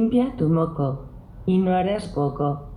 Limpia 0.00 0.34
tu 0.38 0.48
moco 0.48 1.10
y 1.44 1.58
no 1.58 1.76
harás 1.76 2.08
poco. 2.08 2.70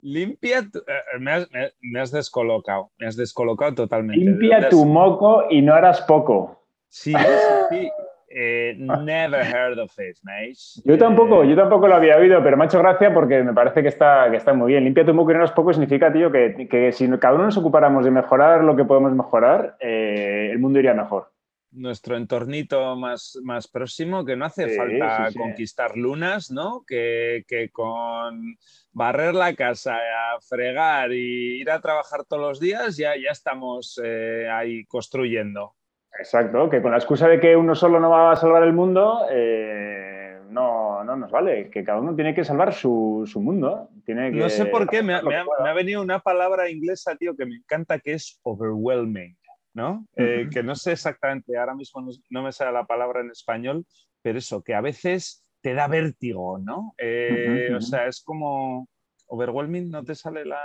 Limpia, 0.00 0.62
tu- 0.72 0.78
eh, 0.78 1.18
me, 1.18 1.32
has, 1.32 1.50
me- 1.50 1.70
me 1.82 2.00
has 2.00 2.10
descolocado, 2.10 2.88
me 2.98 3.06
has 3.06 3.14
descolocado 3.14 3.74
totalmente. 3.74 4.24
Limpia 4.24 4.58
¿De 4.60 4.70
tu 4.70 4.80
has- 4.80 4.86
moco 4.86 5.44
y 5.50 5.60
no 5.60 5.74
harás 5.74 6.00
poco. 6.00 6.62
Sí, 6.88 7.12
sí, 7.12 7.54
sí. 7.68 7.90
Eh, 8.34 8.74
never 8.78 9.44
heard 9.44 9.78
of 9.80 9.92
it, 9.98 10.16
mate. 10.22 10.54
Yo 10.82 10.96
tampoco, 10.96 11.44
Eh, 11.44 11.50
yo 11.50 11.56
tampoco 11.56 11.86
lo 11.86 11.94
había 11.96 12.16
oído, 12.16 12.42
pero 12.42 12.56
me 12.56 12.64
ha 12.64 12.66
hecho 12.68 12.78
gracia 12.78 13.12
porque 13.12 13.42
me 13.42 13.52
parece 13.52 13.82
que 13.82 13.88
está, 13.88 14.30
que 14.30 14.38
está 14.38 14.54
muy 14.54 14.68
bien. 14.72 14.84
Limpia 14.84 15.04
tu 15.04 15.12
moco 15.12 15.32
y 15.32 15.34
no 15.34 15.40
harás 15.40 15.52
poco 15.52 15.74
significa, 15.74 16.10
tío, 16.10 16.32
que, 16.32 16.68
que 16.70 16.90
si 16.92 17.06
cada 17.18 17.34
uno 17.34 17.44
nos 17.44 17.58
ocupáramos 17.58 18.02
de 18.06 18.12
mejorar 18.12 18.64
lo 18.64 18.74
que 18.76 18.86
podemos 18.86 19.12
mejorar, 19.12 19.76
eh, 19.78 20.48
el 20.50 20.58
mundo 20.58 20.78
iría 20.78 20.94
mejor. 20.94 21.30
Nuestro 21.72 22.16
entornito 22.16 22.96
más, 22.96 23.38
más 23.42 23.68
próximo, 23.68 24.24
que 24.24 24.36
no 24.36 24.44
hace 24.44 24.68
Sí, 24.68 24.76
falta 24.76 25.26
sí, 25.26 25.32
sí. 25.32 25.38
conquistar 25.38 25.96
lunas, 25.96 26.50
¿no? 26.50 26.82
Que, 26.86 27.44
que 27.46 27.70
con 27.70 28.56
barrer 28.92 29.34
la 29.34 29.54
casa, 29.54 29.94
a 29.96 30.40
fregar 30.40 31.12
y 31.12 31.60
ir 31.60 31.70
a 31.70 31.80
trabajar 31.80 32.24
todos 32.24 32.42
los 32.42 32.60
días, 32.60 32.96
ya, 32.96 33.14
ya 33.16 33.30
estamos 33.30 34.00
eh, 34.04 34.48
ahí 34.50 34.84
construyendo. 34.86 35.74
Exacto, 36.18 36.68
que 36.68 36.82
con 36.82 36.90
la 36.90 36.96
excusa 36.98 37.28
de 37.28 37.38
que 37.38 37.56
uno 37.56 37.74
solo 37.74 38.00
no 38.00 38.10
va 38.10 38.32
a 38.32 38.36
salvar 38.36 38.64
el 38.64 38.72
mundo, 38.72 39.26
eh, 39.30 40.40
no, 40.48 41.04
no 41.04 41.16
nos 41.16 41.30
vale, 41.30 41.70
que 41.70 41.84
cada 41.84 42.00
uno 42.00 42.14
tiene 42.16 42.34
que 42.34 42.44
salvar 42.44 42.74
su, 42.74 43.22
su 43.30 43.40
mundo. 43.40 43.88
Tiene 44.04 44.32
que 44.32 44.36
No 44.38 44.48
sé 44.50 44.66
por 44.66 44.88
qué, 44.88 45.02
me 45.04 45.14
ha, 45.14 45.22
me 45.22 45.36
ha- 45.36 45.44
me 45.62 45.68
ha 45.70 45.72
venido 45.72 46.02
una 46.02 46.18
palabra 46.18 46.68
inglesa, 46.68 47.14
tío, 47.14 47.36
que 47.36 47.46
me 47.46 47.54
encanta, 47.54 48.00
que 48.00 48.14
es 48.14 48.40
overwhelming, 48.42 49.36
¿no? 49.74 50.06
Eh, 50.16 50.48
que 50.50 50.62
no 50.62 50.74
sé 50.74 50.92
exactamente, 50.92 51.56
ahora 51.56 51.74
mismo 51.74 52.00
no, 52.00 52.10
no 52.30 52.42
me 52.42 52.52
sale 52.52 52.72
la 52.72 52.86
palabra 52.86 53.20
en 53.20 53.30
español, 53.30 53.86
pero 54.22 54.38
eso, 54.38 54.62
que 54.62 54.74
a 54.74 54.80
veces 54.80 55.44
te 55.60 55.74
da 55.74 55.86
vértigo, 55.88 56.58
¿no? 56.58 56.94
Eh, 56.98 57.72
O 57.76 57.80
sea, 57.80 58.06
es 58.06 58.22
como 58.22 58.88
overwhelming, 59.28 59.90
¿no 59.90 60.02
te 60.04 60.14
sale 60.14 60.44
la, 60.44 60.60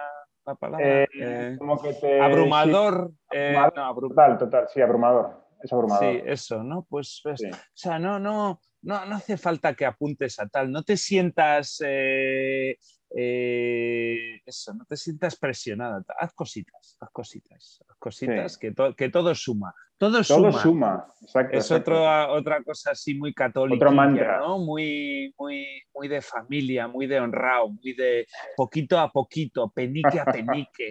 la 0.45 0.55
palabra? 0.55 1.03
Eh, 1.19 1.55
como 1.57 1.81
que 1.81 1.93
te- 1.93 2.19
abrumador. 2.19 3.11
abrumador, 3.29 3.73
no, 3.75 3.81
abru- 3.93 4.09
Total, 4.09 4.37
total, 4.37 4.67
sí, 4.73 4.81
abrumador. 4.81 5.45
Es 5.61 5.71
abrumador. 5.71 6.15
Sí, 6.15 6.21
eso, 6.25 6.63
¿no? 6.63 6.85
Pues, 6.89 7.19
pues, 7.23 7.41
Sí. 7.41 7.49
o 7.51 7.57
sea, 7.73 7.99
no, 7.99 8.19
no, 8.19 8.59
no, 8.81 9.05
no 9.05 9.15
hace 9.15 9.37
falta 9.37 9.73
que 9.75 9.85
apuntes 9.85 10.39
a 10.39 10.47
tal, 10.47 10.71
no 10.71 10.83
te 10.83 10.95
sientas 10.97 11.81
eh, 11.85 12.77
eh, 13.15 14.41
eso, 14.45 14.73
no 14.73 14.85
te 14.85 14.95
sientas 14.97 15.37
presionada. 15.37 16.03
Haz 16.19 16.33
cositas, 16.33 16.97
haz 16.99 17.09
cositas, 17.11 17.83
haz 17.87 17.97
cositas, 17.97 18.53
Sí. 18.53 18.59
que, 18.59 18.71
to- 18.71 18.95
que 18.95 19.09
todo 19.09 19.33
suma. 19.35 19.73
Todo, 19.97 20.21
Todo 20.23 20.51
suma. 20.51 20.61
suma. 20.61 21.07
Exacto, 21.21 21.57
Es 21.57 21.63
exacto. 21.65 21.91
otra 21.93 22.29
otra 22.31 22.63
cosa 22.63 22.91
así 22.91 23.15
muy 23.15 23.33
católica, 23.33 23.75
Otro 23.77 23.91
mantra. 23.93 24.39
¿no? 24.39 24.59
Muy, 24.59 25.33
muy, 25.39 25.65
muy 25.93 26.07
de 26.09 26.21
familia, 26.21 26.87
muy 26.89 27.07
de 27.07 27.19
honrado, 27.21 27.69
muy 27.69 27.93
de 27.93 28.25
poquito 28.57 28.99
a 28.99 29.09
poquito, 29.09 29.69
penique 29.73 30.19
a 30.19 30.25
penique. 30.25 30.89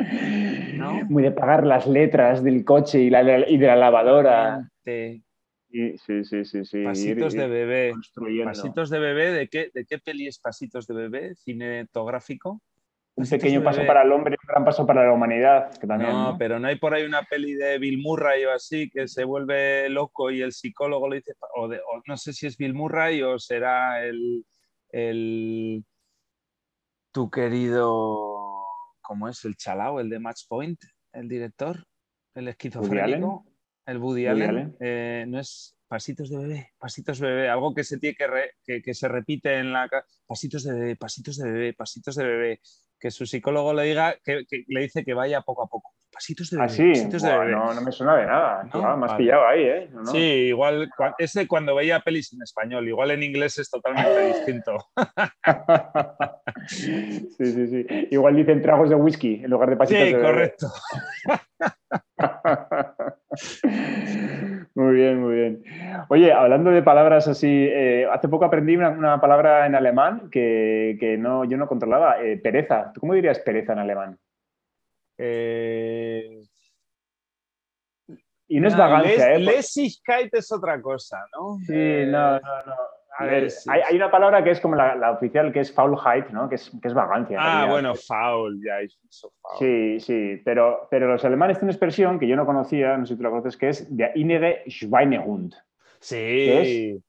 ¿no? 0.74 0.92
Muy 1.10 1.22
de 1.22 1.30
pagar 1.32 1.66
las 1.66 1.86
letras 1.86 2.42
del 2.42 2.64
coche 2.64 3.00
y, 3.00 3.10
la, 3.10 3.46
y 3.48 3.58
de 3.58 3.66
la 3.66 3.76
lavadora. 3.76 4.68
Exactamente. 4.86 5.23
Sí, 5.74 6.24
sí, 6.24 6.44
sí, 6.44 6.64
sí. 6.64 6.84
Pasitos 6.84 7.34
ir- 7.34 7.38
de 7.40 7.48
bebé. 7.48 7.94
Pasitos 8.44 8.90
de 8.90 8.98
bebé, 9.00 9.32
¿de 9.32 9.48
qué, 9.48 9.70
¿de 9.74 9.84
qué 9.84 9.98
peli 9.98 10.28
es 10.28 10.38
Pasitos 10.38 10.86
de 10.86 10.94
bebé? 10.94 11.34
¿Cinematográfico? 11.34 12.62
Un 13.16 13.28
pequeño 13.28 13.62
paso 13.62 13.78
bebé. 13.78 13.88
para 13.88 14.02
el 14.02 14.12
hombre 14.12 14.34
y 14.34 14.38
un 14.44 14.48
gran 14.48 14.64
paso 14.64 14.86
para 14.86 15.04
la 15.04 15.12
humanidad. 15.12 15.76
Que 15.76 15.86
también, 15.88 16.12
no, 16.12 16.32
¿no? 16.32 16.38
pero 16.38 16.60
no 16.60 16.68
hay 16.68 16.76
por 16.76 16.94
ahí 16.94 17.04
una 17.04 17.22
peli 17.24 17.54
de 17.54 17.78
Bill 17.78 17.98
Murray 17.98 18.44
o 18.44 18.52
así 18.52 18.88
que 18.88 19.08
se 19.08 19.24
vuelve 19.24 19.88
loco 19.88 20.30
y 20.30 20.42
el 20.42 20.52
psicólogo 20.52 21.08
le 21.08 21.16
dice, 21.16 21.32
o, 21.56 21.66
de- 21.66 21.78
o 21.80 22.02
no 22.06 22.16
sé 22.16 22.32
si 22.32 22.46
es 22.46 22.56
Bill 22.56 22.74
Murray 22.74 23.22
o 23.22 23.36
será 23.40 24.04
el, 24.04 24.44
el 24.90 25.84
tu 27.12 27.28
querido, 27.30 28.64
¿cómo 29.02 29.28
es? 29.28 29.44
El 29.44 29.56
chalao, 29.56 29.98
el 29.98 30.08
de 30.08 30.18
Match 30.20 30.42
Point, 30.48 30.78
el 31.12 31.28
director, 31.28 31.84
el 32.34 32.46
esquizofrénico, 32.48 33.44
el 33.86 33.98
Woody, 33.98 34.26
Woody 34.26 34.28
Allen, 34.28 34.48
Allen. 34.50 34.76
eh, 34.80 35.24
no 35.28 35.38
es 35.40 35.76
pasitos 35.86 36.30
de 36.30 36.38
bebé, 36.38 36.70
pasitos 36.78 37.18
de 37.20 37.28
bebé, 37.28 37.48
algo 37.48 37.74
que 37.74 37.84
se 37.84 37.98
tiene 37.98 38.16
que, 38.16 38.26
re- 38.26 38.50
que, 38.64 38.82
que 38.82 38.94
se 38.94 39.06
repite 39.08 39.58
en 39.58 39.72
la 39.72 39.88
pasitos 40.26 40.64
de 40.64 40.72
bebé, 40.74 40.96
pasitos 40.96 41.36
de 41.36 41.50
bebé, 41.50 41.72
pasitos 41.74 42.16
de 42.16 42.24
bebé, 42.24 42.60
que 42.98 43.10
su 43.10 43.26
psicólogo 43.26 43.74
le 43.74 43.82
diga 43.84 44.16
que, 44.24 44.44
que 44.48 44.64
le 44.68 44.80
dice 44.80 45.04
que 45.04 45.12
vaya 45.14 45.42
poco 45.42 45.62
a 45.62 45.66
poco. 45.68 45.92
Pasitos 46.10 46.48
de 46.50 46.56
bebé, 46.58 46.66
Ah, 46.66 46.68
sí. 46.72 46.88
pasitos 46.90 47.22
de 47.22 47.32
bebé. 47.38 47.52
no, 47.52 47.74
no 47.74 47.80
me 47.82 47.90
suena 47.92 48.16
de 48.16 48.26
nada. 48.26 48.62
No, 48.72 48.96
me 48.96 49.04
has 49.04 49.10
vale. 49.12 49.24
pillado 49.24 49.46
ahí, 49.48 49.62
¿eh? 49.64 49.90
Sí, 50.10 50.18
igual 50.18 50.88
cua- 50.96 51.14
ese 51.18 51.46
cuando 51.48 51.74
veía 51.74 51.98
pelis 52.00 52.32
en 52.32 52.40
español, 52.42 52.86
igual 52.88 53.10
en 53.10 53.22
inglés 53.24 53.58
es 53.58 53.68
totalmente 53.68 54.20
distinto. 54.28 54.76
sí, 56.68 57.28
sí, 57.36 57.66
sí. 57.68 57.86
Igual 58.12 58.36
dicen 58.36 58.62
tragos 58.62 58.88
de 58.90 58.94
whisky 58.96 59.40
en 59.44 59.50
lugar 59.50 59.68
de 59.70 59.76
pasitos 59.76 60.04
Sí, 60.06 60.12
de 60.12 60.18
bebé. 60.18 60.28
correcto 60.28 60.68
bien, 64.74 65.20
muy 65.20 65.34
bien. 65.34 65.64
Oye, 66.14 66.32
hablando 66.32 66.70
de 66.70 66.80
palabras 66.80 67.26
así, 67.26 67.66
eh, 67.68 68.06
hace 68.08 68.28
poco 68.28 68.44
aprendí 68.44 68.76
una, 68.76 68.90
una 68.90 69.20
palabra 69.20 69.66
en 69.66 69.74
alemán 69.74 70.30
que, 70.30 70.96
que 71.00 71.18
no, 71.18 71.44
yo 71.44 71.56
no 71.56 71.66
controlaba, 71.66 72.22
eh, 72.22 72.36
pereza. 72.36 72.92
¿Tú 72.94 73.00
cómo 73.00 73.14
dirías 73.14 73.40
pereza 73.40 73.72
en 73.72 73.80
alemán? 73.80 74.16
Eh, 75.18 76.40
Y 78.46 78.60
no 78.60 78.68
es 78.68 78.76
vagancia, 78.76 79.30
Les- 79.30 79.40
¿eh? 79.40 79.40
Lesigkeit 79.40 80.32
es 80.34 80.52
otra 80.52 80.80
cosa, 80.80 81.26
¿no? 81.32 81.58
Sí, 81.66 82.04
no, 82.06 82.38
no, 82.38 82.62
no. 82.64 82.74
A 83.18 83.24
ver, 83.24 83.48
hay, 83.66 83.96
una 83.96 84.08
palabra 84.08 84.44
que 84.44 84.52
es 84.52 84.60
como 84.60 84.76
la, 84.76 84.94
la 84.94 85.10
oficial, 85.10 85.52
que 85.52 85.60
es 85.60 85.72
Faulheit, 85.72 86.28
¿no? 86.28 86.48
Que 86.48 86.54
es, 86.54 86.70
que 86.80 86.86
es 86.86 86.94
vagancia. 86.94 87.38
Ah, 87.40 87.66
bueno, 87.68 87.96
foul, 87.96 88.62
ya 88.64 88.80
hizo 88.82 89.32
foul. 89.42 89.58
Sí, 89.58 89.98
sí, 89.98 90.40
pero, 90.44 90.86
pero 90.88 91.08
los 91.08 91.24
alemanes 91.24 91.56
tienen 91.58 91.70
una 91.70 91.72
expresión 91.72 92.20
que 92.20 92.28
yo 92.28 92.36
no 92.36 92.46
conocía, 92.46 92.96
no 92.96 93.04
sé 93.04 93.14
si 93.14 93.16
tú 93.16 93.24
la 93.24 93.30
conoces, 93.30 93.56
que 93.56 93.70
es 93.70 93.96
der 93.96 94.12
innere 94.16 94.62
Schweinehund. 94.68 95.54
Sí. 96.04 97.02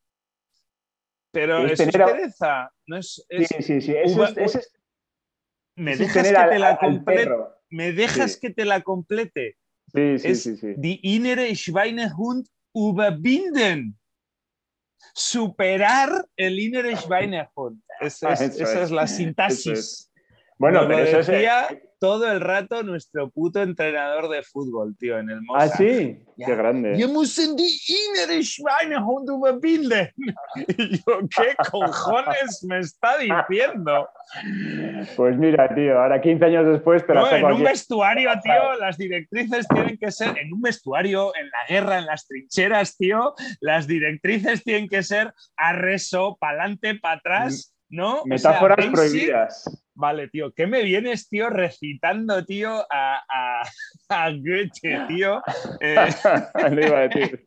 Pero 1.32 1.66
Es 1.66 1.78
tener 1.78 1.94
pereza. 2.06 2.72
No 2.88 2.98
es, 2.98 3.26
Sí, 3.30 3.44
es- 3.58 3.66
sí, 3.66 3.82
sí. 3.82 3.94
Eso 3.94 4.16
uva- 4.16 4.30
es, 4.30 4.38
eso 4.38 4.60
es- 4.60 4.72
me 5.78 5.98
dejas 5.98 6.24
que 6.30 6.36
al- 6.38 6.50
te 6.50 6.60
la 6.60 6.80
perro. 7.04 7.54
Me 7.70 7.92
dejas 7.92 8.34
Sí. 8.34 8.40
que 8.40 8.50
te 8.52 8.64
la 8.64 8.82
complete. 8.82 9.58
Sí, 9.94 10.18
sí, 10.20 10.28
es 10.30 10.44
sí, 10.44 10.56
sí. 10.58 10.74
die 10.78 11.00
innere 11.04 11.54
Schweinehund 11.56 12.48
überwinden. 12.74 14.00
Superar 15.14 16.26
el 16.38 16.60
innere 16.60 16.96
Schweinehund. 16.96 17.82
Esa 18.02 18.34
es, 18.34 18.42
esa 18.42 18.84
es. 18.84 18.92
la 18.92 19.08
sintaxis. 19.08 20.12
Bueno, 20.58 20.80
Nos 20.82 20.88
pero 20.88 21.00
lo 21.00 21.06
eso 21.06 21.20
es. 21.20 21.28
decía 21.28 21.68
todo 22.00 22.32
el 22.32 22.40
rato 22.40 22.84
nuestro 22.84 23.30
puto 23.30 23.62
entrenador 23.62 24.30
de 24.30 24.42
fútbol, 24.44 24.96
tío, 24.98 25.18
en 25.20 25.30
el 25.30 25.38
Ah, 25.38 25.42
Mozart. 25.66 25.74
sí. 25.78 26.20
Ya. 26.38 26.46
Qué 26.48 26.56
grande. 26.56 26.96
Innere 26.98 28.42
Schweinehund 28.44 29.30
überwinden. 29.30 30.12
Y 30.78 30.98
yo, 30.98 31.20
¿qué 31.30 31.56
cojones 31.72 32.64
me 32.68 32.80
está 32.80 33.18
diciendo? 33.18 34.08
Pues 35.16 35.38
mira, 35.38 35.74
tío, 35.74 36.00
ahora 36.00 36.22
15 36.22 36.46
años 36.46 36.68
después 36.68 37.06
te 37.06 37.14
No, 37.14 37.30
en 37.32 37.44
un 37.46 37.54
aquí. 37.54 37.64
vestuario, 37.64 38.30
tío, 38.44 38.76
las 38.80 38.98
directrices 38.98 39.68
tienen 39.68 39.98
que 39.98 40.12
ser, 40.12 40.38
en 40.38 40.54
un 40.54 40.62
vestuario, 40.62 41.34
en 41.36 41.48
la 41.50 41.66
guerra, 41.68 41.98
en 42.00 42.06
las 42.06 42.28
trincheras, 42.28 42.98
tío, 42.98 43.34
las 43.62 43.88
directrices 43.88 44.64
tienen 44.64 44.88
que 44.90 45.04
ser 45.04 45.34
arreso, 45.58 46.38
pa'lante, 46.40 46.96
para 46.96 47.16
atrás, 47.18 47.74
¿no? 47.90 48.22
O 48.22 48.38
sea, 48.38 48.52
Metáforas 48.52 48.86
prohibidas. 48.88 49.82
Vale, 49.98 50.28
tío, 50.28 50.52
¿qué 50.54 50.68
me 50.68 50.84
vienes, 50.84 51.30
tío, 51.30 51.50
recitando, 51.50 52.44
tío, 52.44 52.86
a, 52.92 53.24
a, 53.30 53.62
a 54.10 54.30
Goethe, 54.32 55.06
tío? 55.08 55.42
Eh, 55.80 55.96
Lo 56.72 56.86
iba 56.86 56.98
a 57.00 57.08
decir. 57.08 57.44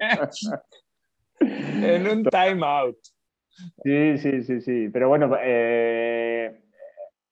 en 1.41 2.09
un 2.09 2.25
time 2.25 2.67
out. 2.67 2.97
Sí, 3.85 4.17
sí, 4.17 4.43
sí, 4.43 4.61
sí. 4.63 4.89
Pero 4.91 5.09
bueno, 5.09 5.37
eh, 5.43 6.59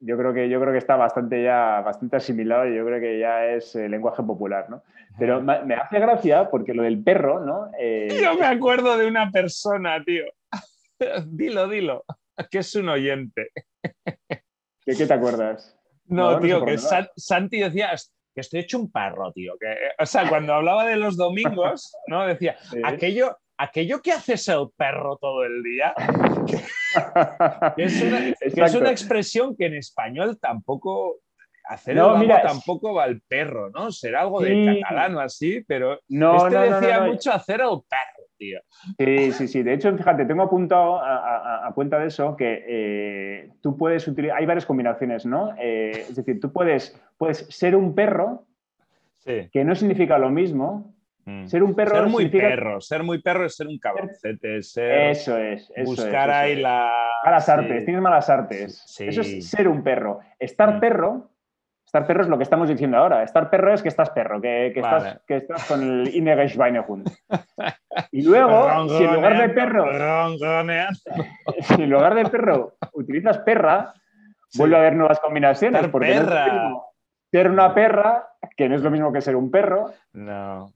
yo 0.01 0.19
creo 0.19 0.35
que 0.35 0.51
yo 0.51 0.61
creo 0.61 0.73
que 0.73 0.79
está 0.79 0.97
bastante 0.97 1.43
ya 1.43 1.81
bastante 1.81 2.17
asimilado 2.17 2.69
y 2.69 2.77
yo 2.77 2.85
creo 2.85 3.01
que 3.01 3.19
ya 3.19 3.47
es 3.47 3.75
eh, 3.75 3.89
lenguaje 3.89 4.23
popular, 4.23 4.69
¿no? 4.69 4.83
Pero 5.19 5.41
me, 5.41 5.65
me 5.65 5.77
hace 5.77 5.99
gracia 5.99 6.51
porque 6.51 6.75
lo 6.75 6.83
del 6.83 7.03
perro, 7.03 7.41
¿no? 7.41 7.71
Eh, 7.81 8.09
Yo 8.23 8.35
me 8.35 8.47
acuerdo 8.47 8.99
de 8.99 9.07
una 9.07 9.31
persona, 9.31 10.03
tío. 10.05 10.25
dilo, 11.27 11.69
dilo, 11.69 12.05
que 12.51 12.59
es 12.59 12.75
un 12.75 12.91
oyente. 12.91 13.51
¿De 14.87 14.97
qué 14.97 15.07
te 15.07 15.15
acuerdas? 15.15 15.77
No, 16.07 16.39
tío, 16.41 16.65
que 16.65 16.79
San- 16.79 17.09
Santi 17.17 17.59
decía 17.61 17.91
que 18.35 18.41
estoy 18.41 18.61
hecho 18.61 18.79
un 18.79 18.91
perro, 18.93 19.33
tío. 19.33 19.55
Que, 19.59 19.75
o 19.99 20.07
sea, 20.07 20.29
cuando 20.29 20.55
hablaba 20.55 20.87
de 20.87 20.97
los 20.97 21.17
domingos, 21.17 21.93
¿no? 22.07 22.27
Decía, 22.27 22.57
Sí. 22.71 22.81
aquello, 22.85 23.37
aquello 23.59 24.01
que 24.01 24.13
haces 24.13 24.47
el 24.49 24.69
perro 24.77 25.19
todo 25.21 25.45
el 25.45 25.63
día, 25.63 25.93
que 27.77 27.83
es 27.85 28.03
una, 28.03 28.19
que 28.19 28.61
es 28.65 28.75
una 28.75 28.91
expresión 28.91 29.57
que 29.57 29.67
en 29.67 29.75
español 29.75 30.39
tampoco. 30.41 31.17
Hacer 31.69 31.97
No, 31.97 32.13
el 32.15 32.21
mira, 32.21 32.43
tampoco 32.43 32.95
va 32.95 33.03
al 33.03 33.21
perro, 33.23 33.71
¿no? 33.71 33.91
Será 33.91 34.21
algo 34.21 34.41
Sí. 34.41 34.51
de 34.67 34.81
catalán 34.83 35.17
o 35.17 35.21
así, 35.21 35.65
pero 35.67 35.99
No, 36.07 36.47
este 36.47 36.55
no, 36.71 36.81
decía 36.81 37.01
mucho 37.01 37.33
hacer 37.33 37.61
el 37.61 37.81
perro. 37.89 38.16
Tío. 38.37 38.61
Sí, 38.99 39.33
sí, 39.33 39.49
sí. 39.49 39.63
De 39.63 39.73
hecho, 39.75 39.97
fíjate, 39.97 40.25
tengo 40.25 40.43
apuntado 40.43 41.01
a, 41.01 41.17
a- 41.17 41.69
a 41.69 41.73
cuenta 41.73 41.99
de 41.99 42.07
eso 42.09 42.37
que 42.37 42.65
eh, 42.67 43.51
tú 43.63 43.77
puedes 43.77 44.07
utilizar, 44.09 44.39
hay 44.39 44.47
varias 44.47 44.67
combinaciones, 44.67 45.27
¿no? 45.27 45.55
Eh, 45.59 46.07
es 46.09 46.15
decir, 46.17 46.41
tú 46.41 46.53
puedes, 46.53 47.01
puedes 47.19 47.39
ser 47.51 47.75
un 47.77 47.95
perro, 47.95 48.45
Sí. 49.25 49.49
que 49.53 49.65
no 49.65 49.75
significa 49.75 50.19
lo 50.19 50.31
mismo. 50.31 50.95
Mm. 51.25 51.47
Ser 51.47 51.65
un 51.65 51.75
perro 51.75 51.97
Ser 51.97 52.07
muy 52.07 52.23
significa- 52.25 52.49
perro, 52.51 52.81
ser 52.81 53.03
muy 53.03 53.21
perro 53.21 53.47
es 53.47 53.57
ser 53.57 53.67
un 53.67 53.79
cabroncete, 53.81 54.63
ser 54.63 55.09
Eso 55.11 55.37
es, 55.37 55.69
eso 55.75 55.91
buscar 55.91 56.29
es, 56.31 56.35
eso 56.37 56.43
ahí 56.45 56.53
es. 56.53 56.59
la 56.61 56.93
Malas 57.25 57.45
sí. 57.45 57.51
artes, 57.51 57.85
tienes 57.85 58.01
malas 58.03 58.31
artes. 58.31 58.83
Sí. 58.87 59.09
Eso 59.09 59.23
es 59.23 59.51
ser 59.51 59.67
un 59.67 59.83
perro. 59.83 60.21
Estar 60.39 60.77
Mm. 60.77 60.81
perro, 60.81 61.31
estar 61.87 62.07
perro 62.07 62.23
es 62.23 62.29
lo 62.29 62.37
que 62.37 62.43
estamos 62.43 62.69
diciendo 62.69 62.99
ahora. 62.99 63.23
Estar 63.23 63.49
perro 63.49 63.73
es 63.73 63.83
que 63.83 63.89
estás 63.89 64.11
perro, 64.11 64.41
que, 64.41 64.73
que 64.75 64.83
Vale. 64.83 64.97
estás, 65.09 65.23
que 65.27 65.37
estás 65.37 65.65
con 65.65 65.83
el 65.83 66.15
Innere 66.15 66.49
Schweinehund. 66.49 67.09
Y 68.13 68.23
luego, 68.23 68.89
si 68.91 69.05
en 69.05 69.15
lugar 69.15 69.39
de 69.41 69.49
perro, 69.55 69.87
si 71.63 71.83
en 71.83 71.89
lugar 71.91 72.15
de 72.15 72.27
perro 72.27 72.77
utilizas 72.93 73.39
perra, 73.39 73.95
Sí. 74.49 74.59
vuelve 74.59 74.77
a 74.77 74.81
haber 74.81 74.95
nuevas 74.95 75.19
combinaciones. 75.19 75.77
Estar 75.81 75.91
porque 75.91 76.09
perra. 76.13 76.73
ser 77.33 77.51
una 77.51 77.75
perra, 77.75 78.29
que 78.57 78.69
no 78.69 78.77
es 78.77 78.83
lo 78.83 78.91
mismo 78.91 79.13
que 79.13 79.21
ser 79.23 79.35
un 79.35 79.51
perro, 79.51 79.93
No, 80.13 80.73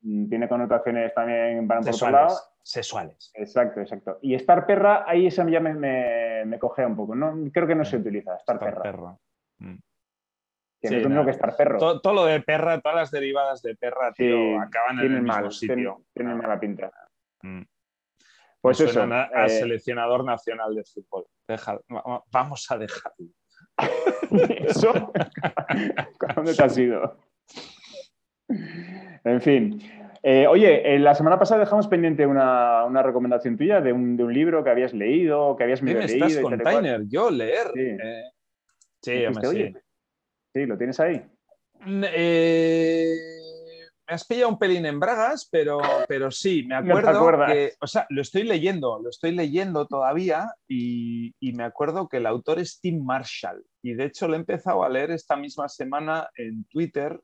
mm, 0.00 0.28
tiene 0.28 0.48
connotaciones 0.48 1.12
también 1.14 1.68
para 1.68 1.80
por 1.80 1.88
otro 1.88 1.92
sexuales. 1.92 2.20
lado. 2.20 2.40
Sexuales. 2.62 3.30
Exacto, 3.34 3.80
exacto. 3.80 4.18
Y 4.22 4.34
estar 4.34 4.66
perra, 4.66 5.04
ahí 5.06 5.26
esa 5.26 5.46
ya 5.48 5.60
me, 5.60 5.74
me, 5.74 6.44
me 6.46 6.58
cogea 6.58 6.86
un 6.86 6.96
poco. 6.96 7.14
No, 7.14 7.34
creo 7.52 7.66
que 7.66 7.74
no 7.74 7.84
se 7.84 7.98
utiliza, 7.98 8.34
estar, 8.36 8.56
Estar 8.56 8.80
perra. 8.82 9.16
Que 10.84 10.88
Sí, 10.88 10.94
no 10.96 10.98
es 10.98 11.02
lo 11.04 11.08
mismo 11.08 11.24
que 11.24 11.30
estar 11.30 11.56
perro. 11.56 11.78
Todo, 11.78 12.00
todo 12.02 12.12
lo 12.12 12.24
de 12.26 12.40
perra, 12.42 12.78
todas 12.78 12.94
las 12.96 13.10
derivadas 13.10 13.62
de 13.62 13.74
perra, 13.74 14.12
Sí, 14.14 14.24
tío, 14.24 14.60
acaban 14.60 14.98
en 14.98 15.04
el 15.06 15.10
mismo 15.22 15.26
mal, 15.28 15.50
sitio. 15.50 15.74
tienen, 15.76 15.94
tienen 16.12 16.36
No. 16.36 16.42
mala 16.42 16.60
pinta. 16.60 16.92
Mm. 17.40 17.62
Pues 18.60 18.80
eso. 18.80 19.00
a, 19.02 19.30
a 19.34 19.46
eh, 19.46 19.48
seleccionador 19.48 20.24
nacional 20.26 20.74
de 20.74 20.84
fútbol. 20.84 21.24
Deja- 21.48 21.80
va- 21.90 22.22
vamos 22.30 22.70
a 22.70 22.76
dejarlo. 22.76 23.28
eso. 24.68 24.92
¿Dónde 26.36 26.54
te 26.54 26.62
has 26.64 26.76
ido? 26.76 27.16
En 29.24 29.40
fin. 29.40 29.80
Eh, 30.22 30.46
oye, 30.46 30.94
eh, 30.94 30.98
la 30.98 31.14
semana 31.14 31.38
pasada 31.38 31.60
dejamos 31.60 31.88
pendiente 31.88 32.26
una, 32.26 32.84
una 32.84 33.02
recomendación 33.02 33.56
tuya 33.56 33.80
de 33.80 33.92
un, 33.92 34.16
de 34.18 34.24
un 34.24 34.32
libro 34.34 34.62
que 34.62 34.68
habías 34.70 34.92
leído, 34.92 35.56
que 35.56 35.64
habías 35.64 35.80
¿Qué 35.80 35.84
medio 35.86 35.98
me 36.00 36.06
leído. 36.06 36.26
estás 36.26 36.38
y 36.40 36.42
con. 36.42 36.58
Tyner? 36.58 37.02
Yo 37.08 37.30
leer. 37.30 37.68
Sí. 37.74 37.96
Sí, 39.02 39.12
Dijiste, 39.12 39.46
sí. 39.48 39.76
Sí, 40.54 40.66
lo 40.66 40.78
tienes 40.78 41.00
ahí. 41.00 41.20
Mm, 41.80 42.04
eh, 42.06 43.16
me 44.06 44.14
has 44.14 44.24
pillado 44.24 44.50
un 44.50 44.58
pelín 44.58 44.86
en 44.86 45.00
bragas, 45.00 45.48
pero, 45.50 45.80
pero 46.06 46.30
sí, 46.30 46.64
me 46.64 46.76
acuerdo 46.76 47.46
que, 47.46 47.72
o 47.80 47.86
sea, 47.86 48.06
lo 48.10 48.22
estoy 48.22 48.44
leyendo, 48.44 49.00
lo 49.02 49.08
estoy 49.08 49.32
leyendo 49.32 49.86
todavía 49.86 50.54
y, 50.68 51.34
y 51.40 51.52
me 51.54 51.64
acuerdo 51.64 52.08
que 52.08 52.18
el 52.18 52.26
autor 52.26 52.60
es 52.60 52.80
Tim 52.80 53.04
Marshall 53.04 53.64
y 53.82 53.94
de 53.94 54.04
hecho 54.04 54.28
lo 54.28 54.34
he 54.34 54.38
empezado 54.38 54.84
a 54.84 54.88
leer 54.88 55.10
esta 55.10 55.36
misma 55.36 55.68
semana 55.68 56.28
en 56.36 56.64
Twitter, 56.66 57.18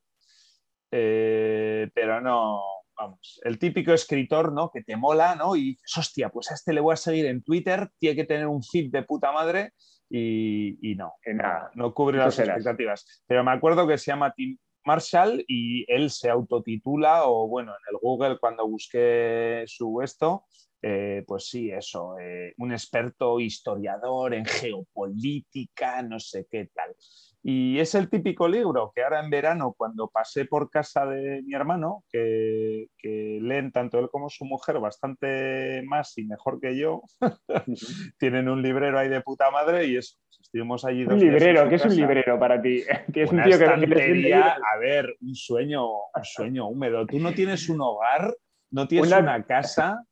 eh, 0.90 1.88
pero 1.94 2.20
no, 2.20 2.62
vamos, 2.96 3.40
el 3.44 3.58
típico 3.58 3.92
escritor, 3.92 4.52
¿no? 4.52 4.70
Que 4.70 4.82
te 4.82 4.96
mola, 4.96 5.36
¿no? 5.36 5.54
Y 5.54 5.72
dices, 5.72 5.96
hostia, 5.96 6.30
pues 6.30 6.50
a 6.50 6.54
este 6.54 6.72
le 6.72 6.80
voy 6.80 6.94
a 6.94 6.96
seguir 6.96 7.26
en 7.26 7.42
Twitter, 7.42 7.90
tiene 7.98 8.16
que 8.16 8.24
tener 8.24 8.46
un 8.46 8.62
feed 8.62 8.90
de 8.90 9.04
puta 9.04 9.30
madre 9.30 9.74
y, 10.10 10.78
y 10.82 10.96
no, 10.96 11.14
nada. 11.26 11.70
no 11.74 11.94
cubre 11.94 12.18
las 12.18 12.34
serás. 12.34 12.56
expectativas. 12.56 13.24
Pero 13.26 13.44
me 13.44 13.52
acuerdo 13.52 13.86
que 13.86 13.96
se 13.96 14.10
llama 14.10 14.32
Tim 14.34 14.58
Marshall 14.84 15.44
y 15.46 15.84
él 15.92 16.10
se 16.10 16.28
autotitula, 16.30 17.24
o 17.24 17.46
bueno, 17.48 17.72
en 17.72 17.94
el 17.94 18.00
Google 18.00 18.38
cuando 18.38 18.66
busqué 18.66 19.64
su 19.66 20.02
esto, 20.02 20.44
eh, 20.82 21.24
pues 21.26 21.46
sí, 21.46 21.70
eso, 21.70 22.18
eh, 22.18 22.54
un 22.58 22.72
experto 22.72 23.38
historiador 23.38 24.34
en 24.34 24.44
geopolítica, 24.46 26.02
no 26.02 26.18
sé 26.18 26.46
qué 26.50 26.68
tal. 26.72 26.94
Y 27.42 27.78
es 27.78 27.94
el 27.94 28.10
típico 28.10 28.48
libro 28.48 28.92
que 28.94 29.02
ahora 29.02 29.20
en 29.24 29.30
verano, 29.30 29.74
cuando 29.76 30.08
pasé 30.08 30.44
por 30.44 30.68
casa 30.70 31.06
de 31.06 31.42
mi 31.42 31.54
hermano, 31.54 32.04
que, 32.10 32.88
que 32.98 33.38
leen 33.40 33.72
tanto 33.72 33.98
él 33.98 34.08
como 34.10 34.28
su 34.28 34.44
mujer 34.44 34.78
bastante 34.78 35.82
más 35.86 36.16
y 36.18 36.24
mejor 36.24 36.60
que 36.60 36.76
yo, 36.76 37.02
tienen 38.18 38.48
un 38.48 38.62
librero 38.62 38.98
ahí 38.98 39.08
de 39.08 39.22
puta 39.22 39.50
madre 39.50 39.86
y 39.86 39.96
eso, 39.96 40.16
pues 40.26 40.40
estuvimos 40.40 40.84
allí 40.84 41.04
dos 41.04 41.14
Un 41.14 41.20
librero, 41.20 41.68
¿qué 41.68 41.76
es 41.76 41.84
un 41.84 41.96
librero 41.96 42.38
para 42.38 42.60
ti? 42.60 42.82
Es 43.14 43.30
un 43.30 43.42
tío 43.42 43.58
que 43.58 43.64
a 43.64 44.78
ver, 44.78 45.14
un 45.20 45.34
sueño, 45.34 45.86
un 45.86 46.24
sueño 46.24 46.68
húmedo. 46.68 47.06
Tú 47.06 47.18
no 47.18 47.32
tienes 47.32 47.68
un 47.68 47.80
hogar, 47.80 48.34
no 48.70 48.86
tienes 48.86 49.08
Una- 49.08 49.20
una, 49.20 49.44
casa. 49.44 50.04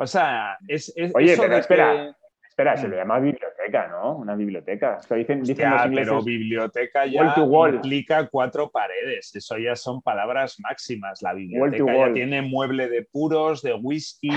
O 0.00 0.06
sea, 0.06 0.56
es, 0.68 0.92
es 0.96 1.10
Oye, 1.14 1.32
eso 1.32 1.42
pero 1.42 1.54
de 1.54 1.60
espera, 1.60 1.92
que- 1.92 2.12
Espera, 2.48 2.76
se 2.76 2.88
Mm. 2.88 2.90
lo 2.90 2.96
llama 2.96 3.18
biblioteca, 3.20 3.86
¿no? 3.86 4.16
Una 4.16 4.34
biblioteca. 4.34 4.96
Esto 5.00 5.14
dicen, 5.14 5.42
dicen 5.42 5.66
Hostia, 5.66 5.70
los 5.70 5.86
ingleses. 5.86 6.08
pero 6.10 6.24
biblioteca 6.24 7.06
ya 7.06 7.22
Wall 7.22 7.34
to 7.34 7.44
wall. 7.44 7.74
implica 7.76 8.26
cuatro 8.28 8.68
paredes. 8.70 9.30
Eso 9.36 9.58
ya 9.58 9.76
son 9.76 10.02
palabras 10.02 10.56
máximas. 10.58 11.22
La 11.22 11.34
biblioteca 11.34 11.94
ya 11.96 12.12
tiene 12.12 12.42
mueble 12.42 12.88
de 12.88 13.04
puros, 13.04 13.62
de 13.62 13.74
whisky, 13.74 14.30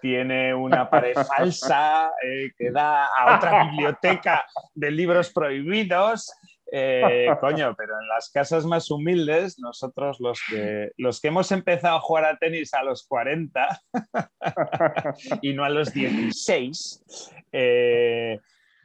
tiene 0.00 0.54
una 0.54 0.88
pared 0.88 1.12
falsa 1.54 2.10
eh, 2.24 2.50
que 2.56 2.70
da 2.70 3.04
a 3.06 3.36
otra 3.36 3.64
biblioteca 3.64 4.42
de 4.74 4.90
libros 4.90 5.30
prohibidos. 5.30 6.32
Eh, 6.72 7.26
coño, 7.40 7.74
pero 7.76 8.00
en 8.00 8.08
las 8.08 8.30
casas 8.30 8.64
más 8.64 8.90
humildes, 8.90 9.58
nosotros 9.58 10.20
los 10.20 10.40
que, 10.48 10.92
los 10.96 11.20
que 11.20 11.28
hemos 11.28 11.50
empezado 11.52 11.96
a 11.96 12.00
jugar 12.00 12.24
a 12.24 12.38
tenis 12.38 12.72
a 12.74 12.82
los 12.82 13.06
40 13.06 13.82
y 15.42 15.52
no 15.52 15.64
a 15.64 15.68
los 15.68 15.92
16, 15.92 17.04
eh, 17.52 18.38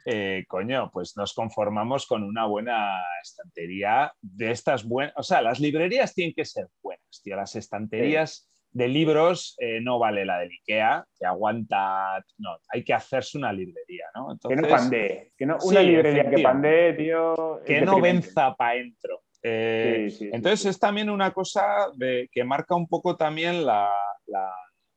eh, 0.08 0.44
coño, 0.48 0.90
pues 0.92 1.16
nos 1.16 1.34
conformamos 1.34 2.06
con 2.06 2.22
una 2.22 2.46
buena 2.46 3.02
estantería 3.22 4.12
de 4.20 4.52
estas 4.52 4.84
buenas. 4.84 5.14
O 5.16 5.22
sea, 5.22 5.42
las 5.42 5.58
librerías 5.58 6.14
tienen 6.14 6.34
que 6.34 6.44
ser 6.44 6.68
buenas, 6.82 7.20
tío. 7.22 7.34
Las 7.34 7.56
estanterías 7.56 8.48
de 8.76 8.88
libros 8.88 9.54
eh, 9.58 9.80
no 9.80 9.98
vale 9.98 10.26
la 10.26 10.38
del 10.40 10.50
IKEA, 10.50 11.02
que 11.18 11.24
aguanta. 11.24 12.22
No, 12.36 12.58
hay 12.68 12.84
que 12.84 12.92
hacerse 12.92 13.38
una 13.38 13.50
librería, 13.52 14.04
¿no? 14.14 14.36
que 14.46 14.54
no 14.54 14.62
Entonces, 14.62 14.70
pandee. 14.72 15.32
Que 15.36 15.46
no, 15.46 15.58
Sí, 15.58 15.68
una 15.70 15.80
librería 15.82 16.28
que 16.30 16.42
pandee, 16.42 16.92
tío. 16.92 17.60
que 17.64 17.80
no 17.80 18.00
venza 18.00 18.54
para 18.54 18.72
adentro. 18.72 19.22
Eh, 19.42 20.08
Sí, 20.10 20.16
sí, 20.18 20.30
entonces 20.32 20.66
es 20.66 20.78
también 20.78 21.08
una 21.08 21.30
cosa 21.30 21.62
de- 21.94 22.28
que 22.30 22.44
marca 22.44 22.74
un 22.74 22.86
poco 22.86 23.16
también 23.16 23.64
la, 23.64 23.90
la- 24.26 24.54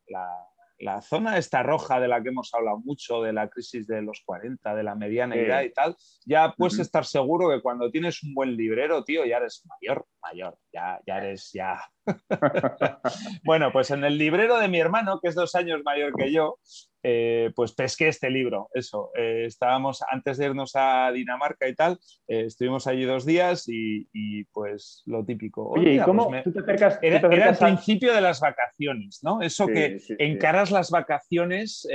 la- 0.08 0.46
la 0.80 1.02
zona 1.02 1.38
esta 1.38 1.62
roja 1.64 2.00
de 2.00 2.08
la 2.08 2.22
que 2.24 2.30
hemos 2.30 2.54
hablado 2.54 2.80
mucho, 2.80 3.22
de 3.22 3.34
la 3.34 3.50
crisis 3.50 3.86
de 3.88 4.02
los 4.02 4.22
40, 4.26 4.76
de 4.76 4.84
la 4.84 4.96
mediana 4.96 5.36
Sí. 5.36 5.42
edad 5.42 5.62
y 5.62 5.72
tal. 5.72 5.96
Ya 6.26 6.54
puedes 6.58 6.80
estar 6.80 7.06
seguro 7.06 7.50
que 7.50 7.62
cuando 7.62 7.92
tienes 7.92 8.24
un 8.24 8.34
buen 8.34 8.56
librero, 8.56 9.04
tío, 9.04 9.26
ya 9.26 9.38
eres 9.38 9.66
mayor, 9.68 10.06
mayor, 10.22 10.58
ya, 10.74 11.00
ya 11.06 11.18
eres 11.18 11.52
ya. 11.54 11.80
bueno, 13.44 13.72
pues 13.72 13.92
en 13.92 14.04
el 14.04 14.18
librero 14.18 14.58
de 14.58 14.68
mi 14.68 14.80
hermano, 14.80 15.20
que 15.22 15.30
es 15.30 15.36
dos 15.36 15.56
años 15.56 15.82
mayor 15.84 16.14
que 16.16 16.32
yo, 16.32 16.58
eh, 17.04 17.52
pues 17.56 17.74
pesqué 17.74 18.08
este 18.10 18.30
libro, 18.30 18.70
eso. 18.74 19.12
Eh, 19.16 19.46
estábamos 19.46 20.02
antes 20.10 20.38
de 20.38 20.46
irnos 20.48 20.72
a 20.76 21.12
Dinamarca 21.12 21.68
y 21.68 21.76
tal, 21.76 21.94
eh, 22.28 22.46
estuvimos 22.48 22.88
allí 22.88 23.06
dos 23.06 23.26
días 23.26 23.68
y, 23.68 24.08
y, 24.14 24.44
pues 24.46 25.04
lo 25.06 25.24
típico. 25.26 25.68
Oye, 25.70 25.84
¿y 25.94 26.00
Hostia, 26.00 26.06
cómo 26.06 26.28
pues 26.30 26.38
me- 26.38 26.44
tú 26.44 26.52
te 26.54 26.60
acercas? 26.60 27.00
Era, 27.02 27.22
te 27.22 27.36
era 27.36 27.50
el 27.50 27.56
a- 27.56 27.58
principio 27.58 28.14
de 28.14 28.22
las 28.22 28.40
vacaciones, 28.40 29.20
¿no? 29.24 29.42
Eso 29.42 29.66
Sí, 29.68 29.74
que 29.74 30.00
sí, 30.00 30.06
sí. 30.08 30.16
encaras 30.20 30.72
las 30.72 30.90
vacaciones, 30.92 31.88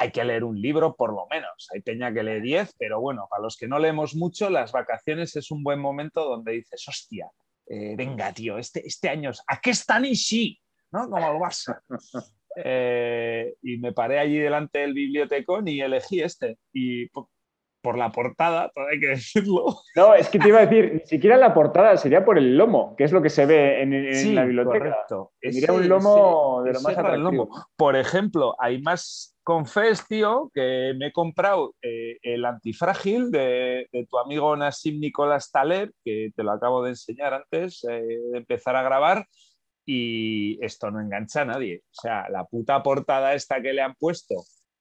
hay 0.00 0.12
que 0.12 0.24
leer 0.24 0.44
un 0.44 0.60
libro 0.60 0.94
por 0.94 1.12
lo 1.12 1.26
menos. 1.28 1.68
Hay 1.74 1.80
peña 1.80 2.12
que 2.14 2.22
lee 2.22 2.40
10, 2.40 2.74
pero 2.78 3.00
bueno, 3.00 3.26
para 3.28 3.42
los 3.42 3.56
que 3.56 3.66
no 3.66 3.80
leemos 3.80 4.14
mucho, 4.14 4.48
las 4.48 4.70
vacaciones 4.70 5.34
es 5.34 5.50
un 5.50 5.64
buen 5.64 5.80
momento 5.80 6.24
donde 6.24 6.52
dices, 6.52 6.86
hostia, 6.86 7.28
eh, 7.66 7.94
venga, 7.96 8.32
tío, 8.32 8.58
este, 8.58 8.86
este 8.86 9.08
año, 9.08 9.30
es- 9.30 9.42
¿a 9.46 9.60
qué 9.60 9.70
están 9.70 10.04
y 10.04 10.14
sí? 10.14 10.58
¿No? 10.92 11.10
Como 11.10 11.18
el 11.32 11.36
Barça. 11.38 11.80
Eh, 12.56 13.54
y 13.62 13.78
me 13.78 13.92
paré 13.92 14.18
allí 14.18 14.38
delante 14.38 14.80
del 14.80 14.94
bibliotecón 14.94 15.68
y 15.68 15.80
elegí 15.80 16.20
este. 16.20 16.58
Y 16.72 17.08
por, 17.08 17.26
por 17.80 17.96
la 17.96 18.10
portada, 18.10 18.70
todo 18.74 18.86
hay 18.92 18.98
que 19.00 19.08
decirlo. 19.08 19.76
No, 19.94 20.14
es 20.14 20.28
que 20.28 20.38
te 20.38 20.48
iba 20.48 20.58
a 20.60 20.66
decir, 20.66 20.94
ni 20.94 21.06
siquiera 21.06 21.36
la 21.36 21.54
portada 21.54 21.96
sería 21.96 22.24
por 22.24 22.36
el 22.38 22.56
lomo, 22.56 22.94
que 22.96 23.04
es 23.04 23.12
lo 23.12 23.22
que 23.22 23.30
se 23.30 23.46
ve 23.46 23.82
en, 23.82 23.92
en 23.94 24.14
Sí, 24.14 24.34
la 24.34 24.44
biblioteca. 24.44 24.78
correcto. 24.78 25.32
Tendría 25.40 25.72
un 25.72 25.88
lomo 25.88 26.62
de 26.64 26.72
lo 26.72 26.80
más 26.80 26.96
atractivo. 26.98 27.30
lomo. 27.30 27.66
Por 27.76 27.96
ejemplo, 27.96 28.54
hay 28.58 28.80
más 28.82 29.34
confes, 29.44 30.06
tío, 30.06 30.50
que 30.52 30.92
me 30.98 31.06
he 31.06 31.12
comprado 31.12 31.74
eh, 31.80 32.18
el 32.22 32.44
antifrágil 32.44 33.30
de, 33.30 33.86
de 33.90 34.06
tu 34.06 34.18
amigo 34.18 34.54
Nassim 34.54 35.00
Nicolás 35.00 35.50
Taleb, 35.50 35.90
que 36.04 36.30
te 36.36 36.42
lo 36.42 36.50
acabo 36.52 36.82
de 36.82 36.90
enseñar 36.90 37.32
antes 37.32 37.82
eh, 37.88 38.02
de 38.32 38.36
empezar 38.38 38.76
a 38.76 38.82
grabar, 38.82 39.24
y 39.90 40.62
esto 40.62 40.90
no 40.90 41.00
engancha 41.00 41.40
a 41.40 41.44
nadie. 41.46 41.82
O 41.90 41.94
sea, 42.02 42.28
la 42.28 42.44
puta 42.44 42.82
portada 42.82 43.32
esta 43.32 43.62
que 43.62 43.72
le 43.72 43.80
han 43.80 43.94
puesto, 43.94 44.34